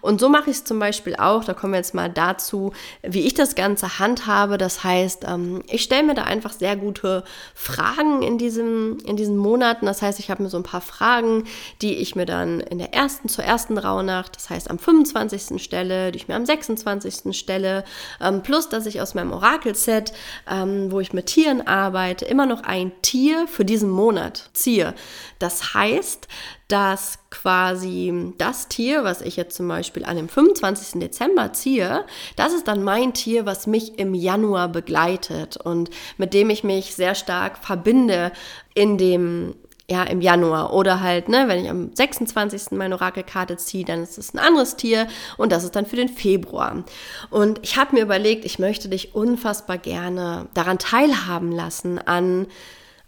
Und 0.02 0.20
so 0.20 0.30
mache 0.30 0.50
ich 0.50 0.58
es 0.58 0.64
zum 0.64 0.80
Beispiel 0.80 1.16
auch. 1.16 1.44
Da 1.44 1.54
kommen 1.54 1.74
wir 1.74 1.78
jetzt 1.78 1.94
mal 1.94 2.10
dazu, 2.10 2.74
wie 3.02 3.22
ich 3.22 3.34
das 3.34 3.56
Ganze 3.56 4.00
handhabe. 4.00 4.58
Das 4.58 4.84
heißt, 4.84 5.26
ähm, 5.28 5.64
ich 5.68 5.84
stelle 5.84 6.04
mir 6.04 6.14
da 6.14 6.24
einfach 6.24 6.54
sehr 6.54 6.76
gute 6.76 7.24
Fragen 7.54 8.22
in, 8.22 8.38
diesem, 8.38 8.98
in 9.06 9.16
diesen 9.16 9.38
Monaten. 9.38 9.86
Das 9.86 10.02
heißt, 10.02 10.20
ich 10.20 10.30
habe 10.30 10.44
mir 10.44 10.50
so 10.50 10.58
ein 10.58 10.64
paar 10.64 10.82
Fragen, 10.82 11.46
die 11.82 11.96
ich 11.96 12.16
mir 12.16 12.26
dann 12.26 12.60
in 12.60 12.78
der 12.78 12.94
ersten, 12.94 13.30
zur 13.30 13.44
ersten 13.44 13.78
Rauhnacht, 13.78 14.36
das 14.36 14.50
heißt 14.50 14.70
am 14.70 14.80
25. 14.80 15.62
stelle, 15.62 16.12
die 16.12 16.18
ich 16.18 16.28
mir 16.28 16.36
am 16.36 16.46
26. 16.46 17.38
stelle, 17.38 17.84
ähm, 18.20 18.42
plus 18.44 18.70
dass 18.70 18.86
ich 18.86 19.02
aus 19.02 19.14
meinem 19.14 19.32
Orakelset, 19.32 20.14
ähm, 20.50 20.92
wo 20.92 21.00
ich 21.00 21.14
mit 21.14 21.28
Tieren 21.28 21.66
arbeite, 21.68 22.26
immer 22.26 22.46
noch 22.46 22.64
ein 22.64 22.92
Tier 23.02 23.48
für 23.48 23.66
diesen 23.66 23.90
Monat 23.90 24.50
ziehe. 24.54 24.94
Das 25.40 25.74
heißt, 25.74 26.28
dass 26.72 27.20
quasi 27.30 28.34
das 28.38 28.70
Tier, 28.70 29.04
was 29.04 29.22
ich 29.22 29.36
jetzt 29.36 29.56
zum 29.56 29.68
Beispiel 29.68 30.06
an 30.06 30.16
dem 30.16 30.30
25. 30.30 31.02
Dezember 31.02 31.52
ziehe, 31.52 32.06
das 32.38 32.54
ist 32.54 32.68
dann 32.68 32.84
mein 32.84 33.14
Tier, 33.14 33.46
was 33.46 33.68
mich 33.68 34.00
im 34.00 34.14
Januar 34.14 34.70
begleitet 34.70 35.58
und 35.58 35.90
mit 36.18 36.34
dem 36.34 36.50
ich 36.50 36.64
mich 36.64 36.96
sehr 36.96 37.16
stark 37.16 37.58
verbinde 37.58 38.32
in 38.74 38.98
dem 38.98 39.56
ja, 39.90 40.04
im 40.04 40.22
Januar. 40.22 40.74
Oder 40.74 41.02
halt, 41.02 41.28
ne, 41.28 41.50
wenn 41.50 41.66
ich 41.66 41.70
am 41.70 41.94
26. 41.94 42.72
meine 42.72 42.96
Orakelkarte 42.96 43.58
ziehe, 43.58 43.84
dann 43.84 44.04
ist 44.04 44.18
es 44.18 44.34
ein 44.34 44.40
anderes 44.40 44.78
Tier 44.78 45.08
und 45.36 45.52
das 45.52 45.66
ist 45.66 45.76
dann 45.76 45.86
für 45.86 45.98
den 45.98 46.08
Februar. 46.08 46.86
Und 47.30 47.60
ich 47.62 47.76
habe 47.76 47.96
mir 47.96 48.02
überlegt, 48.02 48.46
ich 48.46 48.58
möchte 48.58 48.88
dich 48.88 49.14
unfassbar 49.14 49.78
gerne 49.78 50.48
daran 50.54 50.78
teilhaben 50.78 51.52
lassen, 51.52 52.00
an 52.00 52.48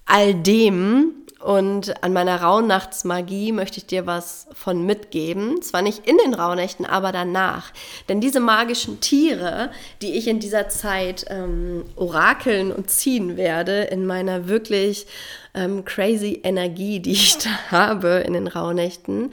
all 0.06 0.36
dem, 0.36 1.23
und 1.44 2.02
an 2.04 2.14
meiner 2.14 2.42
Rauhnachtsmagie 2.42 3.52
möchte 3.52 3.78
ich 3.78 3.86
dir 3.86 4.06
was 4.06 4.48
von 4.54 4.86
mitgeben. 4.86 5.62
Zwar 5.62 5.82
nicht 5.82 6.08
in 6.08 6.18
den 6.18 6.34
Rauhnächten, 6.34 6.86
aber 6.86 7.12
danach. 7.12 7.72
Denn 8.08 8.22
diese 8.22 8.40
magischen 8.40 9.02
Tiere, 9.02 9.70
die 10.02 10.14
ich 10.14 10.30
in 10.30 10.40
dieser 10.40 10.70
Zeit 10.70 11.26
ähm, 11.30 11.84
orakeln 11.98 12.72
und 12.72 12.90
ziehen 12.90 13.36
werde, 13.36 13.82
in 13.84 14.06
meiner 14.06 14.48
wirklich 14.48 15.06
ähm, 15.54 15.86
crazy 15.86 16.42
Energie, 16.44 17.00
die 17.00 17.12
ich 17.12 17.38
da 17.44 17.72
habe 17.72 18.24
in 18.26 18.34
den 18.34 18.48
Rauhnächten. 18.48 19.32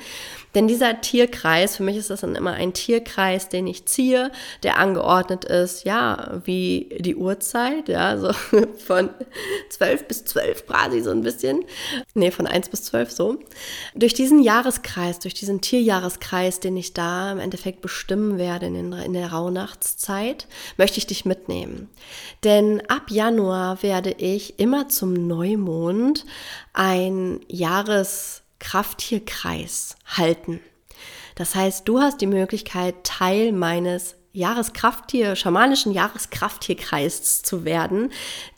Denn 0.54 0.66
dieser 0.66 1.00
Tierkreis, 1.00 1.76
für 1.76 1.84
mich 1.84 1.96
ist 1.96 2.10
das 2.10 2.22
dann 2.22 2.34
immer 2.34 2.54
ein 2.54 2.72
Tierkreis, 2.72 3.48
den 3.48 3.68
ich 3.68 3.86
ziehe, 3.86 4.32
der 4.64 4.78
angeordnet 4.78 5.44
ist, 5.44 5.84
ja, 5.84 6.40
wie 6.44 6.88
die 6.98 7.14
Uhrzeit, 7.14 7.88
ja, 7.88 8.18
so 8.18 8.32
von 8.84 9.10
12 9.68 10.08
bis 10.08 10.24
12 10.24 10.66
quasi 10.66 11.02
so 11.02 11.10
ein 11.10 11.22
bisschen. 11.22 11.64
Nee, 12.14 12.32
von 12.32 12.48
1 12.48 12.68
bis 12.68 12.82
12 12.84 13.12
so. 13.12 13.38
Durch 13.94 14.12
diesen 14.12 14.42
Jahreskreis, 14.42 15.20
durch 15.20 15.34
diesen 15.34 15.60
Tierjahreskreis, 15.60 16.58
den 16.58 16.76
ich 16.76 16.94
da 16.94 17.30
im 17.30 17.38
Endeffekt 17.38 17.80
bestimmen 17.80 18.36
werde 18.36 18.66
in, 18.66 18.74
den, 18.74 18.92
in 18.92 19.12
der 19.12 19.30
Rauhnachtszeit, 19.30 20.48
möchte 20.76 20.98
ich 20.98 21.06
dich 21.06 21.24
mitnehmen. 21.24 21.88
Denn 22.42 22.82
ab 22.88 23.10
Januar 23.10 23.84
werde 23.84 24.10
ich 24.18 24.58
immer 24.58 24.88
zum 24.88 25.12
Neumond 25.12 26.09
und 26.10 26.26
ein 26.72 27.40
Jahreskrafttierkreis 27.46 29.94
halten. 30.06 30.60
Das 31.36 31.54
heißt, 31.54 31.86
du 31.88 32.00
hast 32.00 32.20
die 32.20 32.26
Möglichkeit, 32.26 33.04
Teil 33.04 33.52
meines 33.52 34.16
Jahreskrafttier, 34.32 35.36
schamanischen 35.36 35.92
Jahreskrafttierkreis 35.92 37.42
zu 37.42 37.64
werden, 37.64 38.10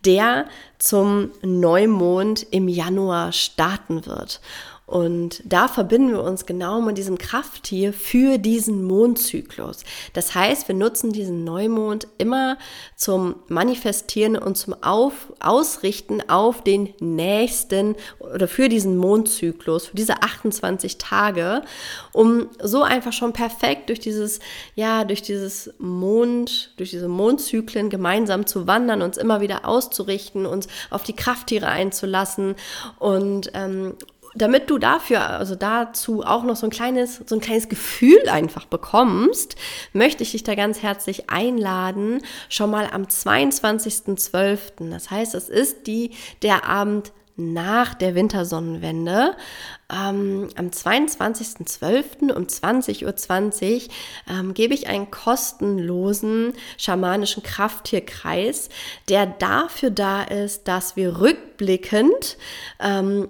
der 0.04 0.46
zum 0.78 1.30
Neumond 1.42 2.46
im 2.50 2.68
Januar 2.68 3.32
starten 3.32 4.06
wird. 4.06 4.40
Und 4.86 5.42
da 5.44 5.68
verbinden 5.68 6.10
wir 6.10 6.22
uns 6.22 6.44
genau 6.44 6.80
mit 6.80 6.98
diesem 6.98 7.16
Krafttier 7.16 7.92
für 7.92 8.38
diesen 8.38 8.84
Mondzyklus. 8.84 9.84
Das 10.12 10.34
heißt, 10.34 10.66
wir 10.68 10.74
nutzen 10.74 11.12
diesen 11.12 11.44
Neumond 11.44 12.08
immer 12.18 12.58
zum 12.96 13.36
Manifestieren 13.48 14.36
und 14.36 14.56
zum 14.56 14.74
auf, 14.82 15.32
Ausrichten 15.40 16.28
auf 16.28 16.62
den 16.62 16.92
nächsten 17.00 17.94
oder 18.18 18.48
für 18.48 18.68
diesen 18.68 18.96
Mondzyklus, 18.96 19.86
für 19.86 19.96
diese 19.96 20.22
28 20.22 20.98
Tage, 20.98 21.62
um 22.12 22.48
so 22.60 22.82
einfach 22.82 23.12
schon 23.12 23.32
perfekt 23.32 23.88
durch 23.88 24.00
dieses, 24.00 24.40
ja, 24.74 25.04
durch 25.04 25.22
dieses 25.22 25.72
Mond, 25.78 26.74
durch 26.76 26.90
diese 26.90 27.08
Mondzyklen 27.08 27.88
gemeinsam 27.88 28.46
zu 28.46 28.66
wandern, 28.66 29.00
uns 29.00 29.16
immer 29.16 29.40
wieder 29.40 29.66
auszurichten, 29.66 30.44
uns 30.44 30.66
auf 30.90 31.04
die 31.04 31.16
Krafttiere 31.16 31.68
einzulassen 31.68 32.56
und 32.98 33.52
ähm, 33.54 33.94
damit 34.34 34.70
du 34.70 34.78
dafür, 34.78 35.28
also 35.28 35.54
dazu 35.54 36.22
auch 36.22 36.44
noch 36.44 36.56
so 36.56 36.66
ein 36.66 36.70
kleines, 36.70 37.22
so 37.26 37.34
ein 37.34 37.40
kleines 37.40 37.68
Gefühl 37.68 38.28
einfach 38.28 38.66
bekommst, 38.66 39.56
möchte 39.92 40.22
ich 40.22 40.32
dich 40.32 40.42
da 40.42 40.54
ganz 40.54 40.82
herzlich 40.82 41.30
einladen, 41.30 42.22
schon 42.48 42.70
mal 42.70 42.88
am 42.90 43.04
22.12. 43.04 44.90
Das 44.90 45.10
heißt, 45.10 45.34
es 45.34 45.48
ist 45.48 45.86
die, 45.86 46.10
der 46.42 46.64
Abend 46.64 47.12
nach 47.36 47.94
der 47.94 48.14
Wintersonnenwende. 48.14 49.34
Ähm, 49.90 50.48
am 50.56 50.68
22.12. 50.68 52.32
um 52.32 52.44
20.20 52.44 53.04
Uhr 53.06 53.16
20, 53.16 53.90
ähm, 54.28 54.54
gebe 54.54 54.74
ich 54.74 54.86
einen 54.86 55.10
kostenlosen 55.10 56.52
schamanischen 56.76 57.42
Krafttierkreis, 57.42 58.68
der 59.08 59.26
dafür 59.26 59.90
da 59.90 60.22
ist, 60.22 60.68
dass 60.68 60.96
wir 60.96 61.20
rückblickend 61.20 62.36
ähm, 62.80 63.28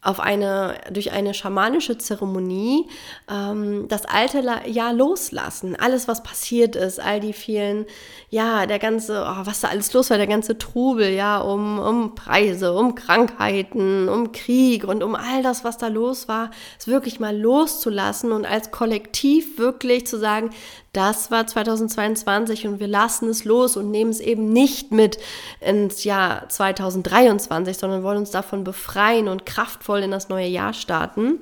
auf 0.00 0.20
eine, 0.20 0.76
durch 0.92 1.10
eine 1.10 1.34
schamanische 1.34 1.98
Zeremonie 1.98 2.88
ähm, 3.28 3.88
das 3.88 4.04
alte 4.04 4.42
Jahr 4.66 4.92
loslassen. 4.92 5.74
Alles, 5.74 6.06
was 6.06 6.22
passiert 6.22 6.76
ist, 6.76 7.00
all 7.00 7.18
die 7.18 7.32
vielen, 7.32 7.84
ja, 8.30 8.66
der 8.66 8.78
ganze, 8.78 9.26
oh, 9.26 9.44
was 9.44 9.60
da 9.60 9.68
alles 9.68 9.92
los 9.92 10.10
war, 10.10 10.16
der 10.16 10.28
ganze 10.28 10.56
Trubel, 10.56 11.10
ja, 11.10 11.38
um, 11.38 11.80
um 11.80 12.14
Preise, 12.14 12.74
um 12.74 12.94
Krankheiten, 12.94 14.08
um 14.08 14.30
Krieg 14.30 14.84
und 14.84 15.02
um 15.02 15.16
all 15.16 15.42
das, 15.42 15.64
was 15.64 15.78
da 15.78 15.88
los 15.88 16.28
war, 16.28 16.52
es 16.78 16.86
wirklich 16.86 17.18
mal 17.18 17.36
loszulassen 17.36 18.30
und 18.30 18.46
als 18.46 18.70
Kollektiv 18.70 19.58
wirklich 19.58 20.06
zu 20.06 20.16
sagen, 20.16 20.50
das 20.92 21.30
war 21.30 21.46
2022 21.46 22.66
und 22.66 22.80
wir 22.80 22.86
lassen 22.86 23.28
es 23.28 23.44
los 23.44 23.76
und 23.76 23.90
nehmen 23.90 24.10
es 24.10 24.20
eben 24.20 24.52
nicht 24.52 24.90
mit 24.90 25.18
ins 25.60 26.04
Jahr 26.04 26.48
2023, 26.48 27.76
sondern 27.76 28.02
wollen 28.02 28.18
uns 28.18 28.30
davon 28.30 28.64
befreien 28.64 29.28
und 29.28 29.44
kraftvoll 29.46 30.00
in 30.00 30.10
das 30.10 30.28
neue 30.28 30.48
Jahr 30.48 30.72
starten. 30.72 31.40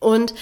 Und 0.00 0.34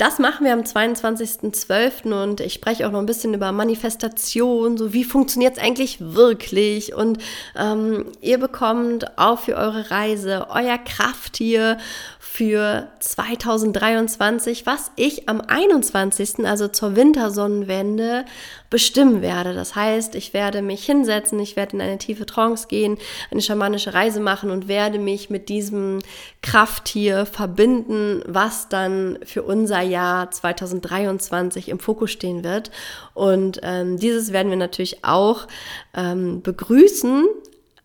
Das 0.00 0.18
machen 0.18 0.46
wir 0.46 0.54
am 0.54 0.62
22.12. 0.62 2.22
und 2.22 2.40
ich 2.40 2.54
spreche 2.54 2.86
auch 2.86 2.90
noch 2.90 3.00
ein 3.00 3.06
bisschen 3.06 3.34
über 3.34 3.52
Manifestation, 3.52 4.78
so 4.78 4.94
wie 4.94 5.04
funktioniert 5.04 5.58
es 5.58 5.62
eigentlich 5.62 5.98
wirklich. 6.00 6.94
Und 6.94 7.18
ähm, 7.54 8.06
ihr 8.22 8.38
bekommt 8.38 9.18
auch 9.18 9.40
für 9.40 9.56
eure 9.56 9.90
Reise 9.90 10.46
euer 10.48 10.78
Krafttier 10.78 11.76
für 12.18 12.88
2023, 13.00 14.64
was 14.64 14.90
ich 14.96 15.28
am 15.28 15.42
21., 15.42 16.46
also 16.46 16.68
zur 16.68 16.96
Wintersonnenwende, 16.96 18.24
bestimmen 18.70 19.20
werde. 19.20 19.52
Das 19.52 19.74
heißt, 19.74 20.14
ich 20.14 20.32
werde 20.32 20.62
mich 20.62 20.84
hinsetzen, 20.84 21.40
ich 21.40 21.56
werde 21.56 21.76
in 21.76 21.82
eine 21.82 21.98
tiefe 21.98 22.24
Trance 22.24 22.68
gehen, 22.68 22.98
eine 23.30 23.42
schamanische 23.42 23.92
Reise 23.92 24.20
machen 24.20 24.50
und 24.50 24.68
werde 24.68 25.00
mich 25.00 25.28
mit 25.28 25.48
diesem 25.48 25.98
Krafttier 26.40 27.26
verbinden, 27.26 28.22
was 28.26 28.68
dann 28.68 29.18
für 29.24 29.42
unser 29.42 29.80
Jahr 29.80 30.30
2023 30.30 31.68
im 31.68 31.80
Fokus 31.80 32.12
stehen 32.12 32.44
wird. 32.44 32.70
Und 33.12 33.60
ähm, 33.64 33.98
dieses 33.98 34.32
werden 34.32 34.50
wir 34.50 34.56
natürlich 34.56 35.04
auch 35.04 35.48
ähm, 35.94 36.40
begrüßen 36.40 37.26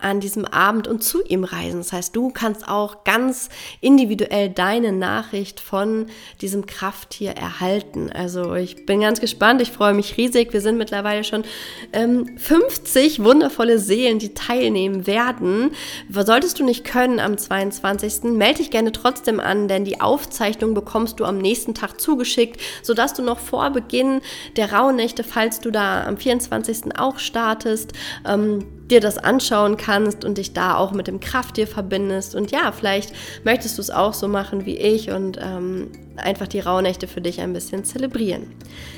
an 0.05 0.19
diesem 0.19 0.45
Abend 0.45 0.87
und 0.87 1.03
zu 1.03 1.23
ihm 1.23 1.43
reisen. 1.43 1.79
Das 1.79 1.91
heißt, 1.91 2.15
du 2.15 2.29
kannst 2.29 2.67
auch 2.67 3.03
ganz 3.05 3.49
individuell 3.81 4.49
deine 4.49 4.91
Nachricht 4.91 5.59
von 5.59 6.05
diesem 6.41 6.67
Krafttier 6.67 7.31
erhalten. 7.31 8.11
Also 8.13 8.53
ich 8.53 8.85
bin 8.85 9.01
ganz 9.01 9.19
gespannt, 9.19 9.63
ich 9.63 9.71
freue 9.71 9.95
mich 9.95 10.15
riesig. 10.17 10.53
Wir 10.53 10.61
sind 10.61 10.77
mittlerweile 10.77 11.23
schon 11.23 11.43
ähm, 11.91 12.37
50 12.37 13.23
wundervolle 13.23 13.79
Seelen, 13.79 14.19
die 14.19 14.35
teilnehmen 14.35 15.07
werden. 15.07 15.71
Solltest 16.11 16.59
du 16.59 16.63
nicht 16.63 16.85
können 16.85 17.19
am 17.19 17.39
22. 17.39 18.25
melde 18.25 18.59
dich 18.59 18.69
gerne 18.69 18.91
trotzdem 18.91 19.39
an, 19.39 19.67
denn 19.67 19.85
die 19.85 20.01
Aufzeichnung 20.01 20.75
bekommst 20.75 21.19
du 21.19 21.25
am 21.25 21.39
nächsten 21.39 21.73
Tag 21.73 21.99
zugeschickt, 21.99 22.61
sodass 22.83 23.15
du 23.15 23.23
noch 23.23 23.39
vor 23.39 23.71
Beginn 23.71 24.21
der 24.55 24.71
Rauhnächte, 24.71 25.23
falls 25.23 25.61
du 25.61 25.71
da 25.71 26.05
am 26.05 26.17
24. 26.17 26.95
auch 26.95 27.17
startest, 27.17 27.93
ähm, 28.27 28.65
dir 28.89 29.01
das 29.01 29.17
anschauen 29.17 29.77
kannst 29.77 30.23
und 30.23 30.37
dich 30.37 30.53
da 30.53 30.77
auch 30.77 30.91
mit 30.91 31.07
dem 31.07 31.19
Krafttier 31.19 31.67
verbindest. 31.67 32.35
Und 32.35 32.51
ja, 32.51 32.71
vielleicht 32.71 33.13
möchtest 33.43 33.77
du 33.77 33.81
es 33.81 33.89
auch 33.89 34.13
so 34.13 34.27
machen 34.27 34.65
wie 34.65 34.77
ich 34.77 35.09
und 35.11 35.39
ähm, 35.41 35.91
einfach 36.17 36.47
die 36.47 36.59
Rauhnächte 36.59 37.07
für 37.07 37.21
dich 37.21 37.41
ein 37.41 37.53
bisschen 37.53 37.83
zelebrieren. 37.83 38.47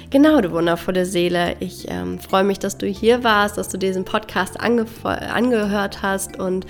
Genau, 0.09 0.39
du 0.39 0.51
wundervolle 0.51 1.05
Seele. 1.05 1.55
Ich 1.59 1.89
ähm, 1.89 2.19
freue 2.19 2.43
mich, 2.43 2.59
dass 2.59 2.77
du 2.77 2.87
hier 2.87 3.23
warst, 3.23 3.57
dass 3.57 3.67
du 3.67 3.77
diesen 3.77 4.05
Podcast 4.05 4.59
angehört 4.59 6.01
hast 6.01 6.39
und 6.39 6.65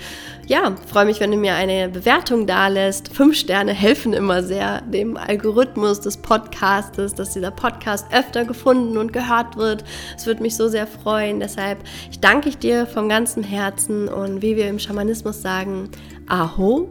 ja, 0.46 0.74
freue 0.86 1.04
mich, 1.04 1.20
wenn 1.20 1.30
du 1.30 1.36
mir 1.36 1.54
eine 1.54 1.88
Bewertung 1.88 2.46
da 2.46 2.68
lässt. 2.68 3.14
Fünf 3.14 3.36
Sterne 3.36 3.72
helfen 3.72 4.12
immer 4.12 4.42
sehr 4.42 4.80
dem 4.82 5.16
Algorithmus 5.16 6.00
des 6.00 6.16
Podcastes, 6.16 7.14
dass 7.14 7.34
dieser 7.34 7.52
Podcast 7.52 8.06
öfter 8.12 8.44
gefunden 8.44 8.98
und 8.98 9.12
gehört 9.12 9.56
wird. 9.56 9.84
Es 10.16 10.26
würde 10.26 10.42
mich 10.42 10.56
so 10.56 10.68
sehr 10.68 10.86
freuen. 10.86 11.38
Deshalb 11.38 11.78
ich 12.10 12.20
danke 12.20 12.48
ich 12.48 12.58
dir 12.58 12.86
vom 12.86 13.08
ganzen 13.08 13.44
Herzen 13.44 14.08
und 14.08 14.42
wie 14.42 14.56
wir 14.56 14.68
im 14.68 14.78
Schamanismus 14.78 15.42
sagen, 15.42 15.90
Aho 16.26 16.90